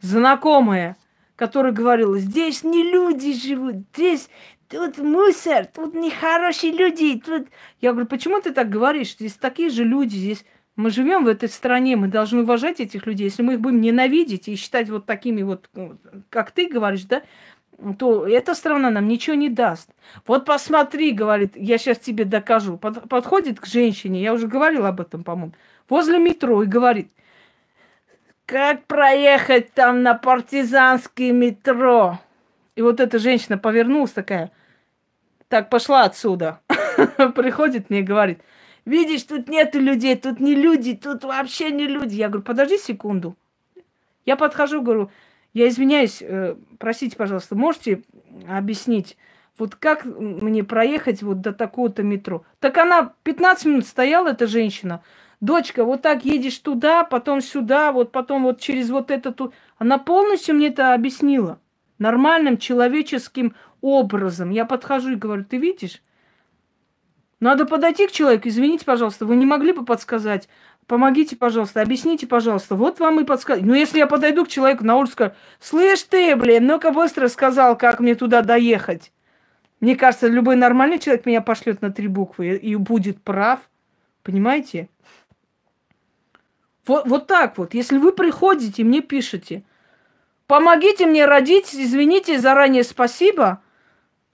[0.00, 0.96] знакомая,
[1.36, 4.28] которая говорила, здесь не люди живут, здесь
[4.68, 7.20] тут мусор, тут нехорошие люди.
[7.24, 7.48] Тут...
[7.80, 9.14] Я говорю, почему ты так говоришь?
[9.14, 10.44] Здесь такие же люди, здесь
[10.78, 13.24] мы живем в этой стране, мы должны уважать этих людей.
[13.24, 15.98] Если мы их будем ненавидеть и считать вот такими вот, ну,
[16.30, 17.22] как ты говоришь, да,
[17.98, 19.90] то эта страна нам ничего не даст.
[20.24, 22.78] Вот посмотри, говорит, я сейчас тебе докажу.
[22.78, 25.52] Под, подходит к женщине, я уже говорила об этом, по-моему,
[25.88, 27.10] возле метро и говорит,
[28.46, 32.20] как проехать там на партизанское метро?
[32.76, 34.52] И вот эта женщина повернулась такая,
[35.48, 36.60] так, пошла отсюда.
[37.34, 38.38] Приходит мне и говорит,
[38.88, 42.14] Видишь, тут нету людей, тут не люди, тут вообще не люди.
[42.14, 43.36] Я говорю, подожди секунду.
[44.24, 45.10] Я подхожу, говорю,
[45.52, 48.02] я извиняюсь, э, простите, пожалуйста, можете
[48.48, 49.18] объяснить,
[49.58, 52.44] вот как мне проехать вот до такого-то метро?
[52.60, 55.02] Так она 15 минут стояла, эта женщина.
[55.42, 59.52] Дочка, вот так едешь туда, потом сюда, вот потом вот через вот это тут.
[59.76, 61.60] Она полностью мне это объяснила.
[61.98, 64.48] Нормальным человеческим образом.
[64.48, 66.00] Я подхожу и говорю, ты видишь?
[67.40, 70.48] Надо подойти к человеку, извините, пожалуйста, вы не могли бы подсказать?
[70.86, 72.74] Помогите, пожалуйста, объясните, пожалуйста.
[72.74, 73.62] Вот вам и подсказать.
[73.62, 77.76] Ну, если я подойду к человеку на улице, скажу, слышь ты, блин, ну-ка быстро сказал,
[77.76, 79.12] как мне туда доехать.
[79.80, 83.60] Мне кажется, любой нормальный человек меня пошлет на три буквы и будет прав.
[84.22, 84.88] Понимаете?
[86.86, 87.74] Вот, вот так вот.
[87.74, 89.62] Если вы приходите, мне пишете,
[90.46, 93.62] помогите мне родить, извините, заранее спасибо,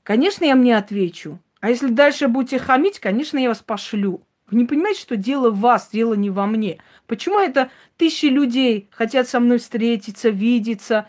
[0.05, 1.40] конечно, я мне отвечу.
[1.64, 5.60] А если дальше будете хамить, конечно, я вас пошлю Вы не понимаете, что дело в
[5.60, 6.76] вас, дело не во мне.
[7.06, 11.08] Почему это тысячи людей хотят со мной встретиться, видеться,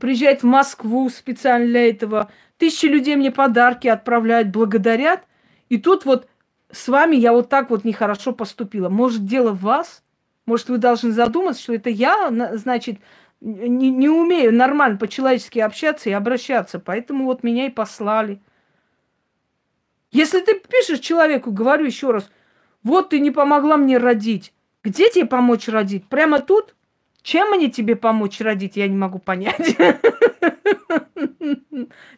[0.00, 2.32] приезжать в Москву специально для этого.
[2.56, 5.20] Тысячи людей мне подарки отправляют, благодарят.
[5.68, 6.28] И тут вот
[6.72, 8.88] с вами я вот так вот нехорошо поступила.
[8.88, 10.02] Может, дело в вас?
[10.46, 13.00] Может, вы должны задуматься, что это я, значит,
[13.42, 16.78] не, не умею нормально по-человечески общаться и обращаться.
[16.78, 18.40] Поэтому вот меня и послали.
[20.10, 22.30] Если ты пишешь человеку, говорю еще раз,
[22.82, 24.52] вот ты не помогла мне родить.
[24.82, 26.08] Где тебе помочь родить?
[26.08, 26.74] Прямо тут?
[27.22, 29.76] Чем мне тебе помочь родить, я не могу понять.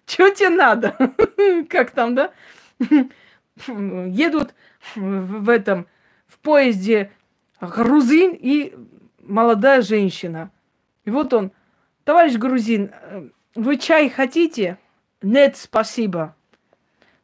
[0.07, 0.97] Чего тебе надо?
[1.69, 2.31] Как там, да?
[3.67, 4.55] Едут
[4.95, 5.87] в этом,
[6.27, 7.11] в поезде
[7.61, 8.75] грузин и
[9.19, 10.51] молодая женщина.
[11.05, 11.53] И вот он,
[12.05, 12.93] товарищ грузин,
[13.55, 14.79] вы чай хотите?
[15.23, 16.37] Нет, спасибо.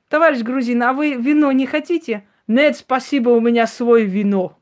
[0.08, 2.26] Товарищ грузин, а вы вино не хотите?
[2.46, 4.56] Нет, спасибо, у меня свое вино.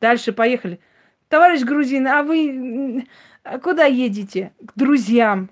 [0.00, 0.80] Дальше поехали.
[1.28, 3.06] Товарищ грузин, а вы
[3.62, 4.52] куда едете?
[4.64, 5.50] К друзьям.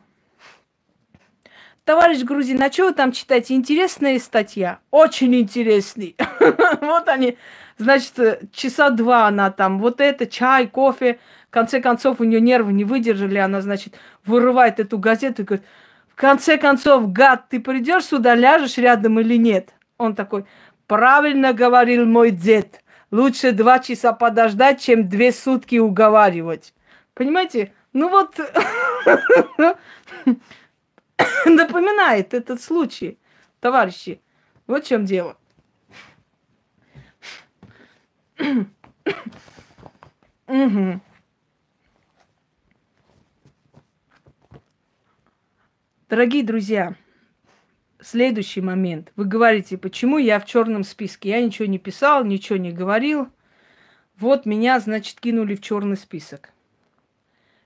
[1.84, 3.54] Товарищ грузин, а что вы там читаете?
[3.54, 4.80] Интересная статья?
[4.90, 6.16] Очень интересный.
[6.82, 7.38] Вот они,
[7.78, 8.12] значит,
[8.52, 11.18] часа два она там, вот это, чай, кофе.
[11.48, 13.94] В конце концов, у нее нервы не выдержали, она, значит,
[14.26, 15.66] вырывает эту газету и говорит,
[16.18, 19.72] конце концов, гад, ты придешь сюда, ляжешь рядом или нет?
[19.96, 20.44] Он такой,
[20.86, 22.82] правильно говорил мой дед.
[23.10, 26.74] Лучше два часа подождать, чем две сутки уговаривать.
[27.14, 27.72] Понимаете?
[27.92, 28.36] Ну вот,
[31.46, 33.18] напоминает этот случай,
[33.60, 34.20] товарищи.
[34.66, 35.36] Вот в чем дело.
[40.48, 41.00] Угу.
[46.08, 46.94] Дорогие друзья,
[48.00, 49.12] следующий момент.
[49.14, 51.28] Вы говорите, почему я в черном списке?
[51.28, 53.28] Я ничего не писал, ничего не говорил.
[54.18, 56.54] Вот меня, значит, кинули в черный список.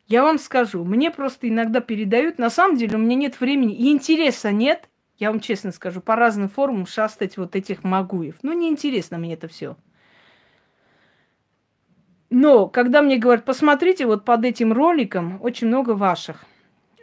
[0.08, 3.92] Я вам скажу, мне просто иногда передают, на самом деле у меня нет времени и
[3.92, 4.88] интереса нет,
[5.18, 8.38] я вам честно скажу, по разным форумам шастать вот этих магуев.
[8.42, 9.76] Ну, неинтересно мне это все.
[12.28, 16.44] Но когда мне говорят, посмотрите, вот под этим роликом очень много ваших.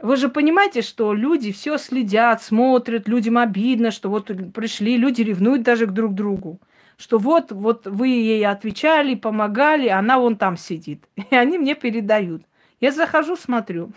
[0.01, 5.63] Вы же понимаете, что люди все следят, смотрят, людям обидно, что вот пришли, люди ревнуют
[5.63, 6.59] даже к друг другу.
[6.97, 11.05] Что вот, вот вы ей отвечали, помогали, она вон там сидит.
[11.31, 12.43] И они мне передают.
[12.79, 13.91] Я захожу, смотрю.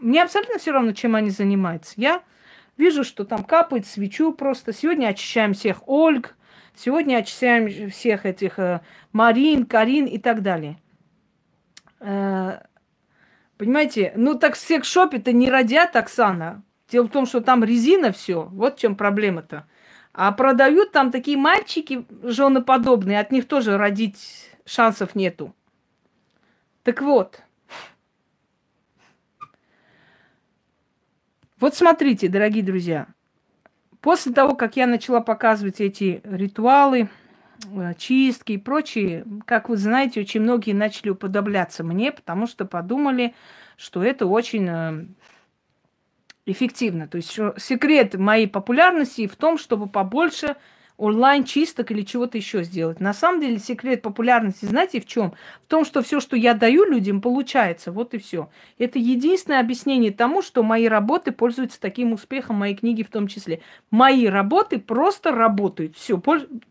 [0.00, 1.94] Мне абсолютно все равно, чем они занимаются.
[1.96, 2.22] Я
[2.76, 4.72] вижу, что там капает свечу просто.
[4.72, 6.36] Сегодня очищаем всех Ольг,
[6.74, 8.80] сегодня очищаем всех этих э,
[9.12, 10.78] Марин, Карин и так далее.
[12.00, 12.60] Э,
[13.62, 16.64] Понимаете, ну так в секс-шопе-то не родят, Оксана.
[16.88, 18.48] Дело в том, что там резина все.
[18.50, 19.68] Вот в чем проблема-то.
[20.12, 25.54] А продают там такие мальчики женоподобные, от них тоже родить шансов нету.
[26.82, 27.40] Так вот.
[31.60, 33.06] Вот смотрите, дорогие друзья.
[34.00, 37.10] После того, как я начала показывать эти ритуалы,
[37.98, 43.34] чистки и прочие, как вы знаете, очень многие начали уподобляться мне, потому что подумали,
[43.76, 45.06] что это очень э,
[46.46, 47.08] эффективно.
[47.08, 50.56] То есть секрет моей популярности в том, чтобы побольше
[50.96, 53.00] онлайн-чисток или чего-то еще сделать.
[53.00, 55.34] На самом деле секрет популярности, знаете, в чем?
[55.64, 57.92] В том, что все, что я даю людям, получается.
[57.92, 58.48] Вот и все.
[58.78, 63.62] Это единственное объяснение тому, что мои работы пользуются таким успехом, мои книги в том числе.
[63.90, 65.96] Мои работы просто работают.
[65.96, 66.20] Все.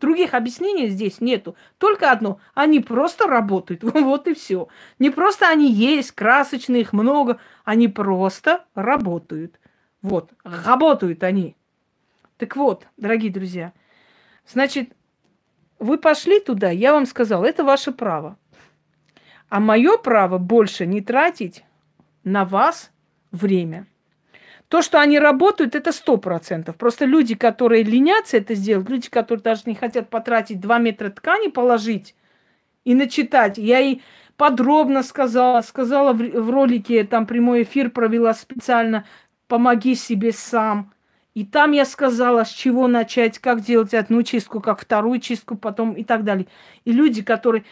[0.00, 1.56] Других объяснений здесь нету.
[1.78, 2.38] Только одно.
[2.54, 3.82] Они просто работают.
[3.82, 4.68] Вот и все.
[4.98, 7.38] Не просто они есть, красочные, их много.
[7.64, 9.58] Они просто работают.
[10.02, 10.30] Вот.
[10.44, 11.56] Работают они.
[12.36, 13.72] Так вот, дорогие друзья,
[14.46, 14.92] Значит,
[15.78, 18.38] вы пошли туда, я вам сказал, это ваше право.
[19.48, 21.64] А мое право больше не тратить
[22.24, 22.90] на вас
[23.30, 23.86] время.
[24.68, 26.76] То, что они работают, это сто процентов.
[26.76, 31.48] Просто люди, которые ленятся это сделать, люди, которые даже не хотят потратить два метра ткани,
[31.48, 32.14] положить
[32.84, 33.58] и начитать.
[33.58, 34.00] Я и
[34.38, 39.04] подробно сказала, сказала в, в ролике, там прямой эфир провела специально,
[39.46, 40.94] помоги себе сам.
[41.34, 45.94] И там я сказала, с чего начать, как делать одну чистку, как вторую чистку, потом
[45.94, 46.46] и так далее.
[46.84, 47.64] И люди, которые...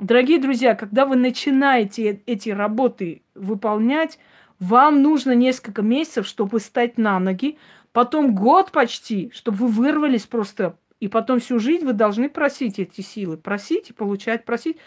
[0.00, 4.18] Дорогие друзья, когда вы начинаете эти работы выполнять,
[4.58, 7.58] вам нужно несколько месяцев, чтобы стать на ноги,
[7.92, 13.00] потом год почти, чтобы вы вырвались просто, и потом всю жизнь вы должны просить эти
[13.02, 14.78] силы, просить и получать, просить.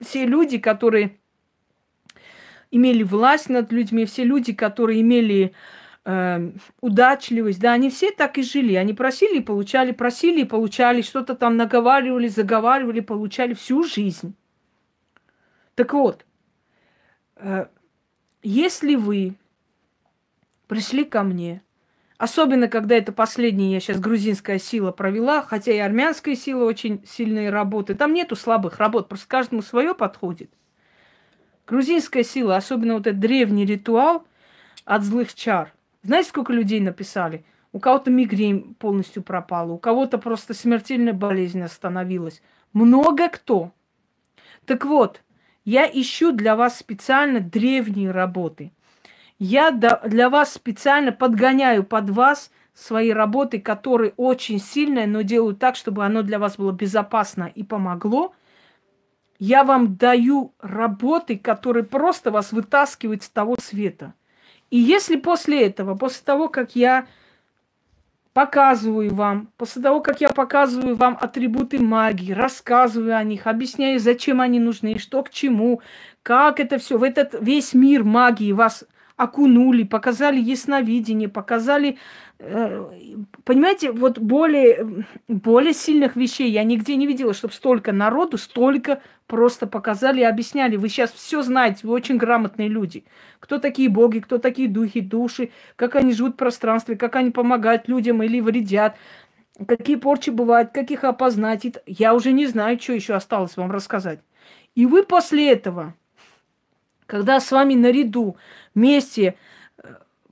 [0.00, 1.16] Все люди, которые
[2.70, 5.54] имели власть над людьми, все люди, которые имели
[6.80, 8.74] удачливость, да, они все так и жили.
[8.74, 14.34] Они просили и получали, просили и получали, что-то там наговаривали, заговаривали, получали всю жизнь.
[15.74, 16.24] Так вот,
[17.36, 17.66] э,
[18.42, 19.34] если вы
[20.66, 21.62] пришли ко мне,
[22.16, 27.50] особенно когда это последняя, я сейчас грузинская сила провела, хотя и армянская сила очень сильные
[27.50, 30.50] работы, там нету слабых работ, просто каждому свое подходит.
[31.66, 34.26] Грузинская сила, особенно вот этот древний ритуал
[34.86, 35.74] от злых чар.
[36.02, 37.44] Знаете, сколько людей написали?
[37.72, 42.42] У кого-то мигрень полностью пропала, у кого-то просто смертельная болезнь остановилась.
[42.72, 43.72] Много кто.
[44.64, 45.22] Так вот,
[45.64, 48.72] я ищу для вас специально древние работы.
[49.38, 55.76] Я для вас специально подгоняю под вас свои работы, которые очень сильные, но делаю так,
[55.76, 58.34] чтобы оно для вас было безопасно и помогло.
[59.38, 64.14] Я вам даю работы, которые просто вас вытаскивают с того света.
[64.70, 67.06] И если после этого, после того, как я
[68.32, 74.40] показываю вам, после того, как я показываю вам атрибуты магии, рассказываю о них, объясняю, зачем
[74.40, 75.80] они нужны, что к чему,
[76.22, 78.84] как это все, в этот весь мир магии вас
[79.16, 81.98] окунули, показали ясновидение, показали,
[82.38, 89.66] понимаете, вот более, более сильных вещей я нигде не видела, чтобы столько народу, столько просто
[89.66, 90.76] показали и объясняли.
[90.76, 93.04] Вы сейчас все знаете, вы очень грамотные люди.
[93.40, 97.88] Кто такие боги, кто такие духи, души, как они живут в пространстве, как они помогают
[97.88, 98.96] людям или вредят,
[99.66, 101.66] какие порчи бывают, как их опознать.
[101.86, 104.20] Я уже не знаю, что еще осталось вам рассказать.
[104.76, 105.94] И вы после этого
[107.08, 108.36] когда с вами наряду
[108.74, 109.34] вместе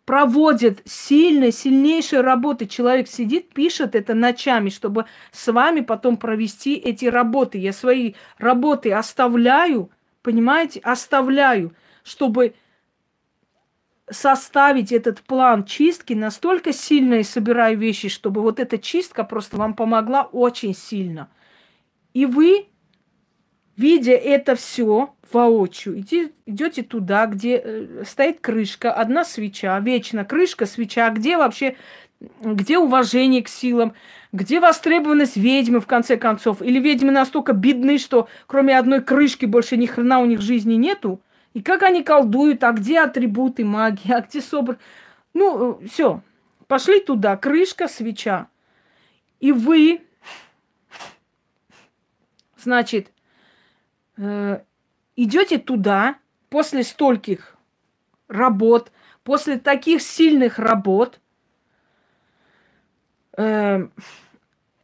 [0.07, 2.66] проводят сильные, сильнейшие работы.
[2.66, 7.59] Человек сидит, пишет это ночами, чтобы с вами потом провести эти работы.
[7.59, 9.90] Я свои работы оставляю,
[10.22, 12.54] понимаете, оставляю, чтобы
[14.09, 19.74] составить этот план чистки настолько сильно и собираю вещи, чтобы вот эта чистка просто вам
[19.74, 21.28] помогла очень сильно.
[22.14, 22.68] И вы
[23.77, 31.11] видя это все воочию, идете туда, где э, стоит крышка, одна свеча, вечно крышка, свеча,
[31.11, 31.77] где вообще,
[32.41, 33.95] где уважение к силам,
[34.33, 39.77] где востребованность ведьмы, в конце концов, или ведьмы настолько бедны, что кроме одной крышки больше
[39.77, 41.20] ни хрена у них жизни нету,
[41.55, 44.79] и как они колдуют, а где атрибуты магии, а где собр...
[45.35, 46.22] Ну, э, все,
[46.66, 48.49] пошли туда, крышка, свеча.
[49.41, 50.01] И вы,
[52.57, 53.11] значит,
[54.18, 56.16] идете туда
[56.48, 57.56] после стольких
[58.28, 58.92] работ,
[59.24, 61.20] после таких сильных работ.
[63.36, 63.88] Э,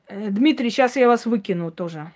[0.09, 2.13] э, Дмитрий, сейчас я вас выкину тоже.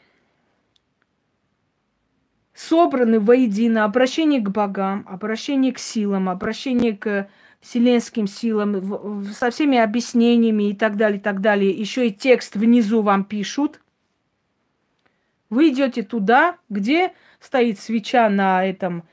[2.54, 7.28] Собраны воедино обращение к богам, обращение к силам, обращение к
[7.60, 11.70] вселенским силам, со всеми объяснениями и так далее, и так далее.
[11.70, 13.80] Еще и текст внизу вам пишут–
[15.50, 19.04] вы идете туда, где стоит свеча на этом,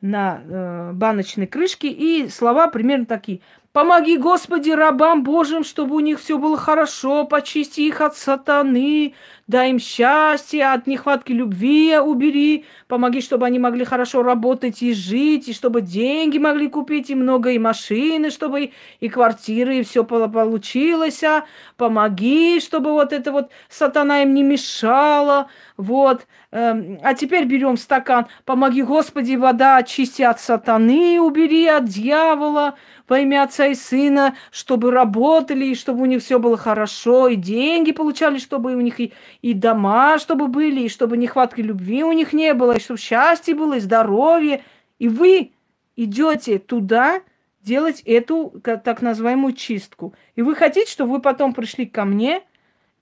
[0.00, 3.40] на э, баночной крышке, и слова примерно такие.
[3.72, 9.14] Помоги, Господи, рабам Божьим, чтобы у них все было хорошо, почисти их от сатаны,
[9.50, 15.48] дай им счастье, от нехватки любви убери, помоги, чтобы они могли хорошо работать и жить,
[15.48, 18.70] и чтобы деньги могли купить, и много, и машины, чтобы
[19.00, 21.44] и квартиры, и все получилось, а.
[21.76, 26.26] Помоги, чтобы вот это вот сатана им не мешала, вот.
[26.52, 32.76] Эм, а теперь берем стакан, помоги, Господи, вода очисти от сатаны, убери от дьявола,
[33.08, 37.34] во имя Отца и Сына, чтобы работали, и чтобы у них все было хорошо, и
[37.34, 39.12] деньги получали, чтобы у них и,
[39.42, 43.54] и дома, чтобы были, и чтобы нехватки любви у них не было, и чтобы счастье
[43.54, 44.62] было, и здоровье.
[44.98, 45.52] И вы
[45.96, 47.22] идете туда
[47.62, 50.14] делать эту так называемую чистку.
[50.34, 52.42] И вы хотите, чтобы вы потом пришли ко мне,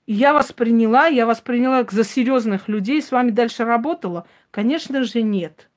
[0.05, 4.25] и я вас приняла, я вас приняла за серьезных людей, с вами дальше работала?
[4.51, 5.69] Конечно же, нет.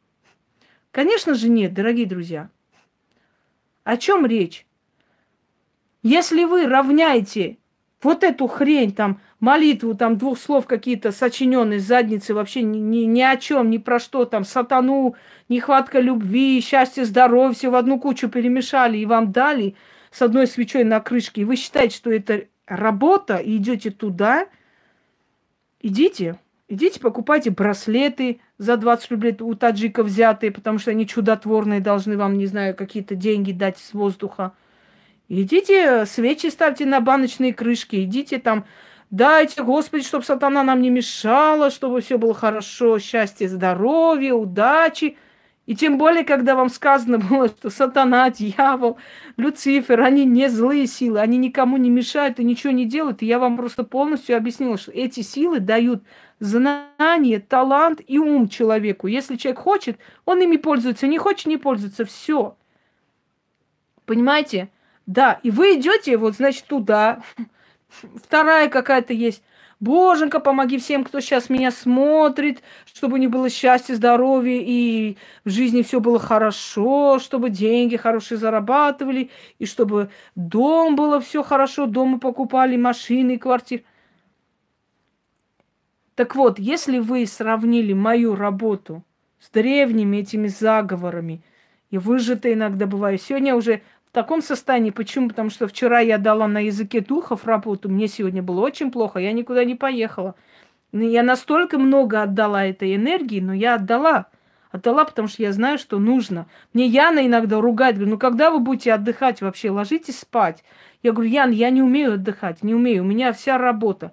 [0.91, 2.51] Конечно же, нет, дорогие друзья.
[3.85, 4.67] О чем речь?
[6.03, 7.59] Если вы равняете
[8.03, 13.23] вот эту хрень, там, молитву, там, двух слов какие-то сочиненные задницы, вообще ни, ни, ни
[13.23, 15.15] о чем, ни про что, там, сатану,
[15.49, 19.75] нехватка любви, счастье, здоровье, все в одну кучу перемешали и вам дали
[20.11, 24.47] с одной свечой на крышке, и вы считаете, что это работа, и идете туда,
[25.81, 26.39] идите,
[26.69, 32.39] идите покупайте браслеты, за 20 рублей у таджиков взятые, потому что они чудотворные, должны вам,
[32.39, 34.53] не знаю, какие-то деньги дать с воздуха.
[35.29, 38.67] Идите, свечи ставьте на баночные крышки, идите там,
[39.11, 45.17] дайте, Господи, чтобы сатана нам не мешала, чтобы все было хорошо, счастье, здоровье, удачи.
[45.65, 48.99] И тем более, когда вам сказано было, что сатана, дьявол,
[49.37, 53.23] Люцифер, они не злые силы, они никому не мешают и ничего не делают.
[53.23, 56.03] И я вам просто полностью объяснила, что эти силы дают
[56.41, 59.07] знание, талант и ум человеку.
[59.07, 62.05] Если человек хочет, он ими пользуется, не хочет, не пользуется.
[62.05, 62.57] Все.
[64.05, 64.69] Понимаете?
[65.07, 67.23] Да, и вы идете, вот, значит, туда.
[67.89, 69.43] Вторая какая-то есть.
[69.81, 75.83] Боженька, помоги всем, кто сейчас меня смотрит, чтобы них было счастье, здоровье, и в жизни
[75.83, 82.77] все было хорошо, чтобы деньги хорошие зарабатывали, и чтобы дом было все хорошо, дома покупали,
[82.77, 83.83] машины, квартиры.
[86.15, 89.03] Так вот, если вы сравнили мою работу
[89.41, 91.43] с древними этими заговорами,
[91.91, 93.83] и выжато иногда бываю, сегодня уже
[94.13, 94.91] в таком состоянии.
[94.91, 95.31] Почему?
[95.31, 99.33] Потому что вчера я дала на языке духов работу, мне сегодня было очень плохо, я
[99.33, 100.35] никуда не поехала.
[100.93, 104.27] Я настолько много отдала этой энергии, но я отдала.
[104.71, 106.47] Отдала, потому что я знаю, что нужно.
[106.75, 110.63] Мне Яна иногда ругает, говорит, ну когда вы будете отдыхать вообще, ложитесь спать.
[111.03, 114.13] Я говорю, Ян, я не умею отдыхать, не умею, у меня вся работа.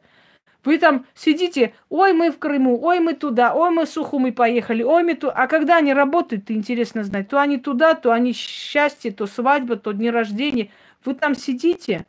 [0.66, 4.84] Вы там сидите, ой, мы в Крыму, ой, мы туда, ой, мы в Сухумы поехали,
[4.84, 5.34] ой, мы туда.
[5.34, 7.30] А когда они работают, интересно знать.
[7.30, 10.70] То они туда, то они счастье, то свадьба, то дни рождения.
[11.06, 12.06] Вы там сидите.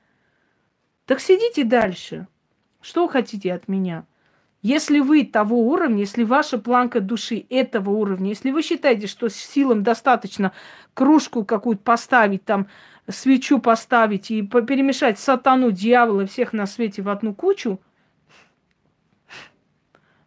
[1.06, 2.26] Так сидите дальше.
[2.80, 4.04] Что вы хотите от меня?
[4.62, 9.84] Если вы того уровня, если ваша планка души этого уровня, если вы считаете, что силам
[9.84, 10.52] достаточно
[10.92, 12.66] кружку какую-то поставить, там
[13.08, 17.80] свечу поставить и перемешать сатану, дьявола, всех на свете в одну кучу–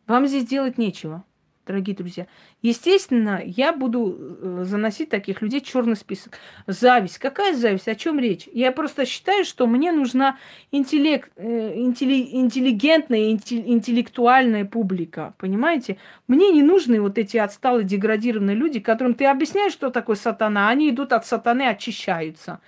[0.07, 1.23] вам здесь делать нечего,
[1.65, 2.27] дорогие друзья.
[2.61, 6.37] Естественно, я буду э, заносить таких людей в черный список.
[6.67, 7.17] Зависть.
[7.19, 7.87] Какая зависть?
[7.87, 8.47] О чем речь?
[8.51, 10.37] Я просто считаю, что мне нужна
[10.71, 15.33] интеллект, э, интеллигентная, интеллектуальная публика.
[15.37, 15.97] Понимаете?
[16.27, 20.89] Мне не нужны вот эти отсталые, деградированные люди, которым ты объясняешь, что такое сатана, они
[20.89, 22.59] идут от сатаны, очищаются.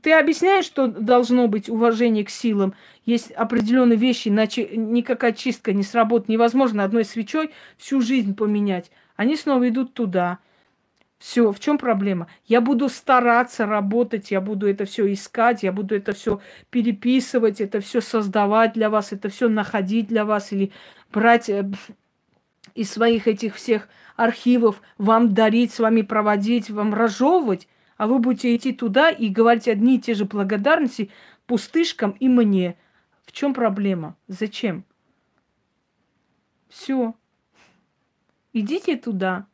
[0.00, 2.74] Ты объясняешь, что должно быть уважение к силам,
[3.04, 6.28] есть определенные вещи, иначе никакая чистка не сработает.
[6.28, 8.90] Невозможно одной свечой всю жизнь поменять.
[9.16, 10.38] Они снова идут туда.
[11.18, 12.26] Все, в чем проблема?
[12.46, 16.40] Я буду стараться работать, я буду это все искать, я буду это все
[16.70, 20.72] переписывать, это все создавать для вас, это все находить для вас или
[21.12, 21.70] брать э,
[22.74, 27.68] из своих этих всех архивов, вам дарить, с вами проводить, вам разжевывать
[28.02, 31.08] а вы будете идти туда и говорить одни и те же благодарности
[31.46, 32.74] пустышкам и мне.
[33.24, 34.16] В чем проблема?
[34.26, 34.82] Зачем?
[36.68, 37.14] Все.
[38.52, 39.46] Идите туда.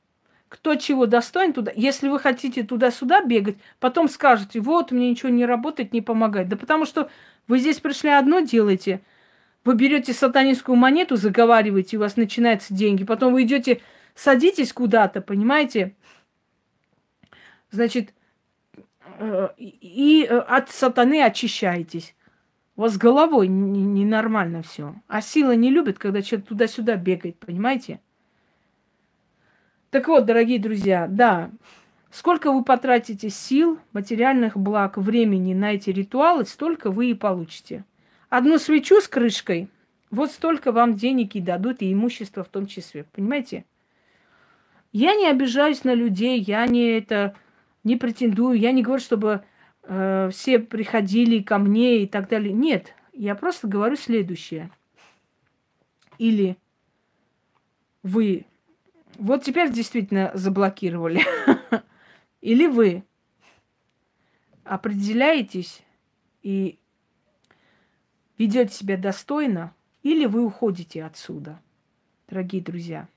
[0.48, 1.72] Кто чего достоин туда.
[1.76, 6.48] Если вы хотите туда-сюда бегать, потом скажете, вот, мне ничего не работает, не помогает.
[6.48, 7.10] Да потому что
[7.48, 9.02] вы здесь пришли одно делаете.
[9.66, 13.04] Вы берете сатанинскую монету, заговариваете, у вас начинаются деньги.
[13.04, 13.82] Потом вы идете,
[14.14, 15.94] садитесь куда-то, понимаете?
[17.70, 18.14] Значит,
[19.56, 22.14] и э, от сатаны очищаетесь.
[22.76, 24.94] У вас с головой ненормально все.
[25.08, 28.00] А сила не любит, когда человек туда-сюда бегает, понимаете?
[29.90, 31.50] Так вот, дорогие друзья, да,
[32.10, 37.84] сколько вы потратите сил, материальных благ, времени на эти ритуалы, столько вы и получите.
[38.28, 39.68] Одну свечу с крышкой,
[40.10, 43.04] вот столько вам денег и дадут, и имущество в том числе.
[43.12, 43.64] Понимаете?
[44.92, 47.34] Я не обижаюсь на людей, я не это
[47.88, 49.42] не претендую, я не говорю, чтобы
[49.82, 52.52] э, все приходили ко мне и так далее.
[52.52, 54.70] Нет, я просто говорю следующее.
[56.18, 56.58] Или
[58.02, 58.44] вы
[59.16, 61.22] вот теперь действительно заблокировали.
[62.40, 63.04] Или вы
[64.64, 65.82] определяетесь
[66.42, 66.78] и
[68.36, 71.60] ведете себя достойно, или вы уходите отсюда,
[72.28, 73.08] дорогие друзья.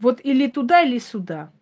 [0.00, 1.52] Вот или туда, или сюда.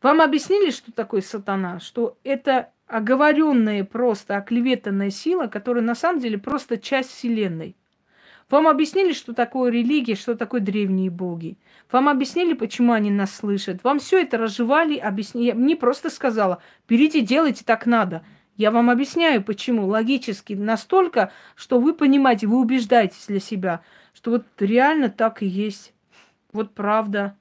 [0.00, 1.80] Вам объяснили, что такое сатана?
[1.80, 7.76] Что это оговоренная просто оклеветанная сила, которая на самом деле просто часть Вселенной.
[8.48, 11.56] Вам объяснили, что такое религия, что такое древние боги.
[11.92, 13.84] Вам объяснили, почему они нас слышат.
[13.84, 15.46] Вам все это разжевали, объяснили.
[15.48, 18.24] Я не просто сказала, берите, делайте, так надо.
[18.56, 19.86] Я вам объясняю, почему.
[19.86, 25.94] Логически настолько, что вы понимаете, вы убеждаетесь для себя, что вот реально так и есть.
[26.52, 27.36] Вот правда.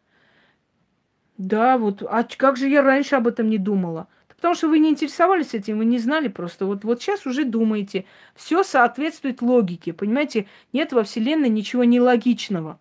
[1.39, 4.09] Да, вот, а как же я раньше об этом не думала?
[4.27, 6.65] Потому что вы не интересовались этим, вы не знали просто.
[6.65, 8.05] Вот, вот сейчас уже думаете.
[8.35, 10.47] Все соответствует логике, понимаете?
[10.73, 12.77] Нет во Вселенной ничего нелогичного.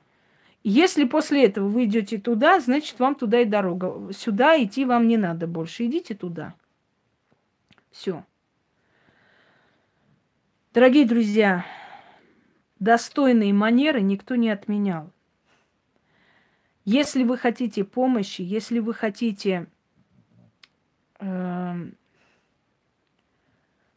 [0.64, 4.12] Если после этого вы идете туда, значит, вам туда и дорога.
[4.12, 5.86] Сюда идти вам не надо больше.
[5.86, 6.54] Идите туда.
[7.92, 8.24] Все.
[10.74, 11.64] Дорогие друзья,
[12.80, 15.12] достойные манеры никто не отменял.
[16.90, 19.66] Если вы хотите помощи, если вы хотите,
[21.20, 21.90] э,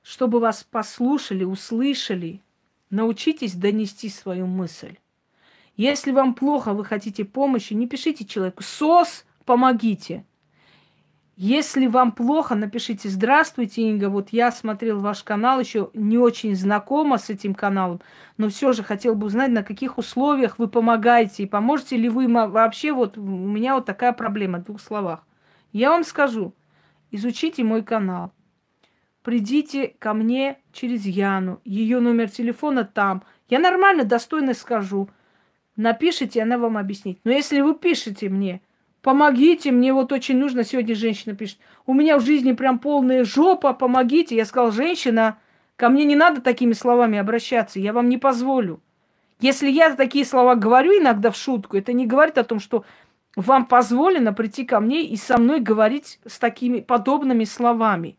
[0.01, 2.41] чтобы вас послушали, услышали,
[2.89, 4.97] научитесь донести свою мысль.
[5.77, 10.25] Если вам плохо, вы хотите помощи, не пишите человеку «СОС, помогите».
[11.43, 17.17] Если вам плохо, напишите «Здравствуйте, Инга, вот я смотрел ваш канал, еще не очень знакома
[17.17, 17.99] с этим каналом,
[18.37, 22.27] но все же хотел бы узнать, на каких условиях вы помогаете, и поможете ли вы
[22.27, 25.25] вообще, вот у меня вот такая проблема, в двух словах.
[25.71, 26.53] Я вам скажу,
[27.09, 28.33] изучите мой канал,
[29.23, 35.09] придите ко мне через Яну, ее номер телефона там, я нормально, достойно скажу,
[35.75, 37.19] напишите, она вам объяснит.
[37.23, 38.61] Но если вы пишете мне–
[39.01, 43.73] помогите, мне вот очень нужно, сегодня женщина пишет, у меня в жизни прям полная жопа,
[43.73, 44.35] помогите.
[44.35, 45.37] Я сказал, женщина,
[45.75, 48.81] ко мне не надо такими словами обращаться, я вам не позволю.
[49.39, 52.85] Если я такие слова говорю иногда в шутку, это не говорит о том, что
[53.35, 58.17] вам позволено прийти ко мне и со мной говорить с такими подобными словами.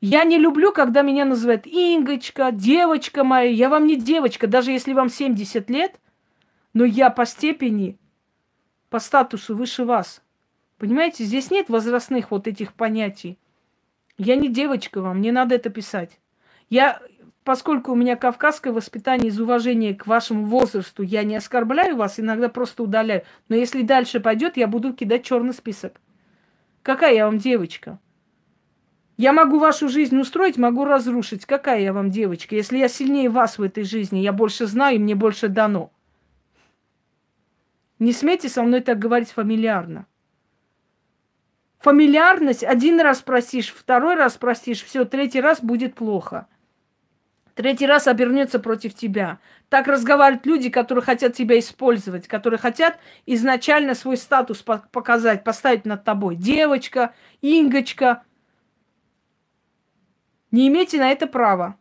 [0.00, 3.50] Я не люблю, когда меня называют Ингочка, девочка моя.
[3.50, 5.98] Я вам не девочка, даже если вам 70 лет–
[6.74, 7.98] но я по степени,
[8.90, 10.22] по статусу выше вас.
[10.78, 13.38] Понимаете, здесь нет возрастных вот этих понятий.
[14.16, 16.18] Я не девочка вам, не надо это писать.
[16.70, 17.00] Я,
[17.44, 22.48] поскольку у меня кавказское воспитание из уважения к вашему возрасту, я не оскорбляю вас, иногда
[22.48, 23.22] просто удаляю.
[23.48, 26.00] Но если дальше пойдет, я буду кидать черный список.
[26.82, 27.98] Какая я вам девочка?
[29.16, 31.44] Я могу вашу жизнь устроить, могу разрушить.
[31.44, 32.54] Какая я вам девочка?
[32.54, 35.90] Если я сильнее вас в этой жизни, я больше знаю, и мне больше дано.
[37.98, 40.06] Не смейте со мной так говорить фамильярно.
[41.78, 46.48] Фамильярность один раз просишь, второй раз просишь, все, третий раз будет плохо.
[47.54, 49.40] Третий раз обернется против тебя.
[49.68, 56.04] Так разговаривают люди, которые хотят тебя использовать, которые хотят изначально свой статус показать, поставить над
[56.04, 56.36] тобой.
[56.36, 58.22] Девочка, Ингочка.
[60.52, 61.76] Не имейте на это права.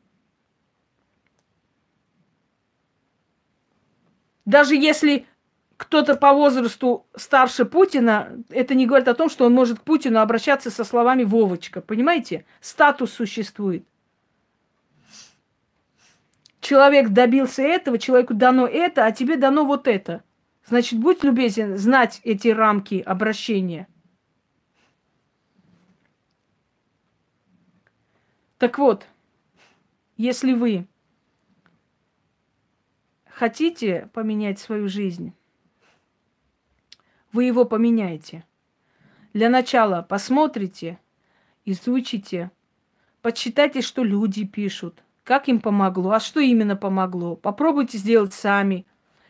[4.45, 5.27] Даже если
[5.77, 10.19] кто-то по возрасту старше Путина, это не говорит о том, что он может к Путину
[10.19, 11.81] обращаться со словами Вовочка.
[11.81, 12.45] Понимаете?
[12.59, 13.85] Статус существует.
[16.59, 20.23] Человек добился этого, человеку дано это, а тебе дано вот это.
[20.65, 23.87] Значит, будь любезен знать эти рамки обращения.
[28.57, 29.07] Так вот,
[30.17, 30.87] если вы
[33.29, 35.33] хотите поменять свою жизнь,
[37.37, 38.43] вы его поменяете.
[39.31, 40.97] Для начала посмотрите,
[41.65, 42.49] изучите,
[43.21, 47.35] почитайте, что люди пишут, как им помогло, а что именно помогло.
[47.35, 48.87] Попробуйте сделать сами.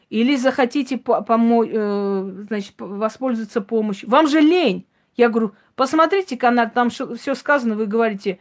[0.10, 4.10] Или захотите помо- э, значит, воспользоваться помощью.
[4.10, 4.86] Вам же лень.
[5.18, 8.40] Я говорю, посмотрите канал, там все сказано, вы говорите,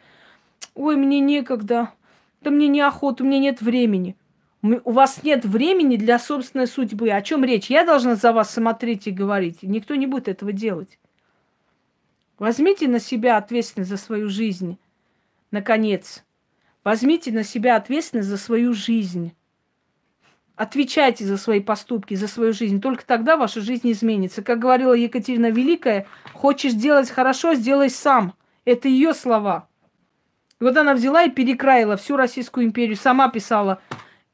[0.77, 1.91] ой, мне некогда,
[2.41, 4.15] да мне неохота, у меня нет времени.
[4.63, 7.11] У вас нет времени для собственной судьбы.
[7.11, 7.71] О чем речь?
[7.71, 9.63] Я должна за вас смотреть и говорить.
[9.63, 10.99] Никто не будет этого делать.
[12.39, 14.79] Возьмите на себя ответственность за свою жизнь.
[15.51, 16.25] Наконец.
[16.85, 19.35] Возьмите на себя ответственность за свою жизнь.
[20.57, 22.81] Отвечайте за свои поступки, за свою жизнь.
[22.81, 24.43] Только тогда ваша жизнь изменится.
[24.43, 28.35] Как говорила Екатерина Великая, хочешь делать хорошо, сделай сам.
[28.65, 29.69] Это ее слова.
[30.61, 33.83] И вот она взяла и перекраила всю Российскую империю, сама писала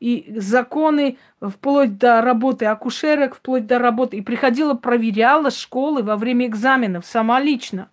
[0.03, 4.17] и законы, вплоть до работы акушерок, вплоть до работы.
[4.17, 7.89] И приходила, проверяла школы во время экзаменов сама лично.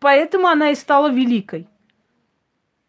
[0.00, 1.66] Поэтому она и стала великой.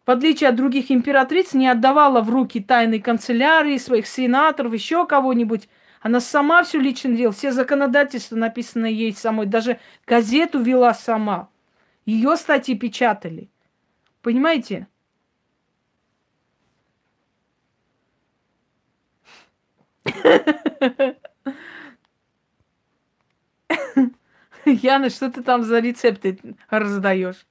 [0.04, 5.70] В отличие от других императриц, не отдавала в руки тайной канцелярии, своих сенаторов, еще кого-нибудь.
[6.02, 11.48] Она сама все лично делала, все законодательства, написанные ей самой, даже газету вела сама.
[12.04, 13.48] Ее статьи печатали.
[14.20, 14.88] Понимаете?
[24.64, 26.38] Яна, что ты там за рецепты
[26.68, 27.46] раздаешь?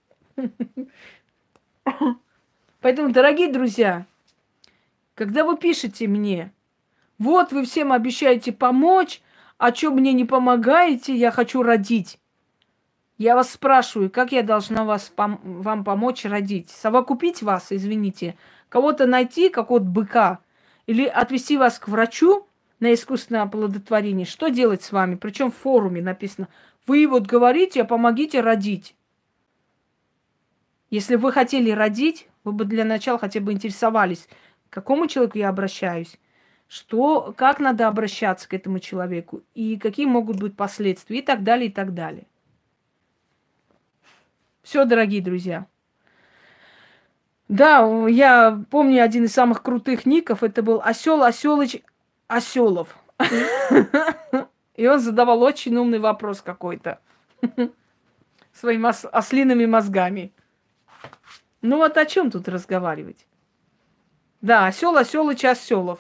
[2.82, 4.06] Поэтому, дорогие друзья,
[5.16, 6.54] когда вы пишете мне,
[7.18, 9.22] вот вы всем обещаете помочь,
[9.58, 12.20] а что мне не помогаете, я хочу родить.
[13.18, 16.70] Я вас спрашиваю, как я должна вас, пом- вам помочь родить?
[16.70, 18.38] Совокупить вас, извините,
[18.70, 20.40] кого-то найти, какого-то быка,
[20.88, 22.48] или отвести вас к врачу
[22.80, 25.16] на искусственное оплодотворение, что делать с вами?
[25.16, 26.48] Причем в форуме написано,
[26.88, 28.96] вы вот говорите, а помогите родить.
[30.90, 34.28] Если вы хотели родить, вы бы для начала хотя бы интересовались,
[34.70, 36.18] к какому человеку я обращаюсь,
[36.68, 41.68] что, как надо обращаться к этому человеку и какие могут быть последствия и так далее,
[41.68, 42.26] и так далее.
[44.64, 45.68] Все, дорогие друзья.
[47.48, 50.44] Да, я помню один из самых крутых ников.
[50.44, 51.82] Это был Осел Оселыч
[52.30, 52.96] Оселов.
[54.76, 57.02] И он задавал очень умный вопрос какой-то.
[58.54, 60.32] Своими ослиными мозгами.
[61.62, 63.26] Ну вот о чем тут разговаривать?
[64.42, 66.00] Да, осел, оселыч, оселов.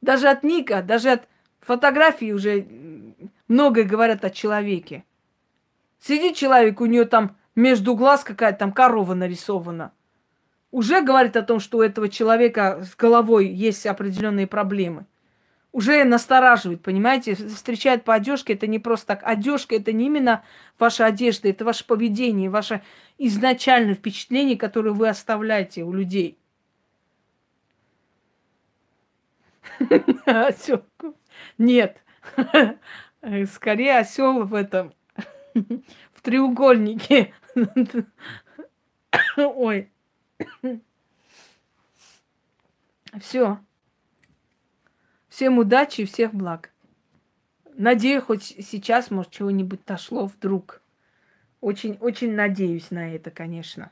[0.00, 1.28] Даже от Ника, даже от
[1.60, 2.66] фотографии уже
[3.48, 5.04] многое говорят о человеке.
[6.00, 9.92] Сидит человек, у нее там между глаз какая-то там корова нарисована.
[10.70, 15.06] Уже говорит о том, что у этого человека с головой есть определенные проблемы.
[15.70, 17.34] Уже настораживает, понимаете?
[17.34, 19.22] Встречает по одежке, это не просто так.
[19.24, 20.44] Одежка это не именно
[20.78, 22.82] ваша одежда, это ваше поведение, ваше
[23.18, 26.38] изначальное впечатление, которое вы оставляете у людей.
[30.26, 31.16] Оселку.
[31.58, 32.02] Нет.
[33.52, 34.92] Скорее осел в этом
[35.54, 37.32] в треугольнике.
[39.36, 39.90] Ой.
[43.20, 43.58] Все.
[45.28, 46.70] Всем удачи и всех благ.
[47.74, 50.82] Надеюсь, хоть сейчас, может, чего-нибудь дошло вдруг.
[51.60, 53.90] Очень, очень надеюсь на это, конечно.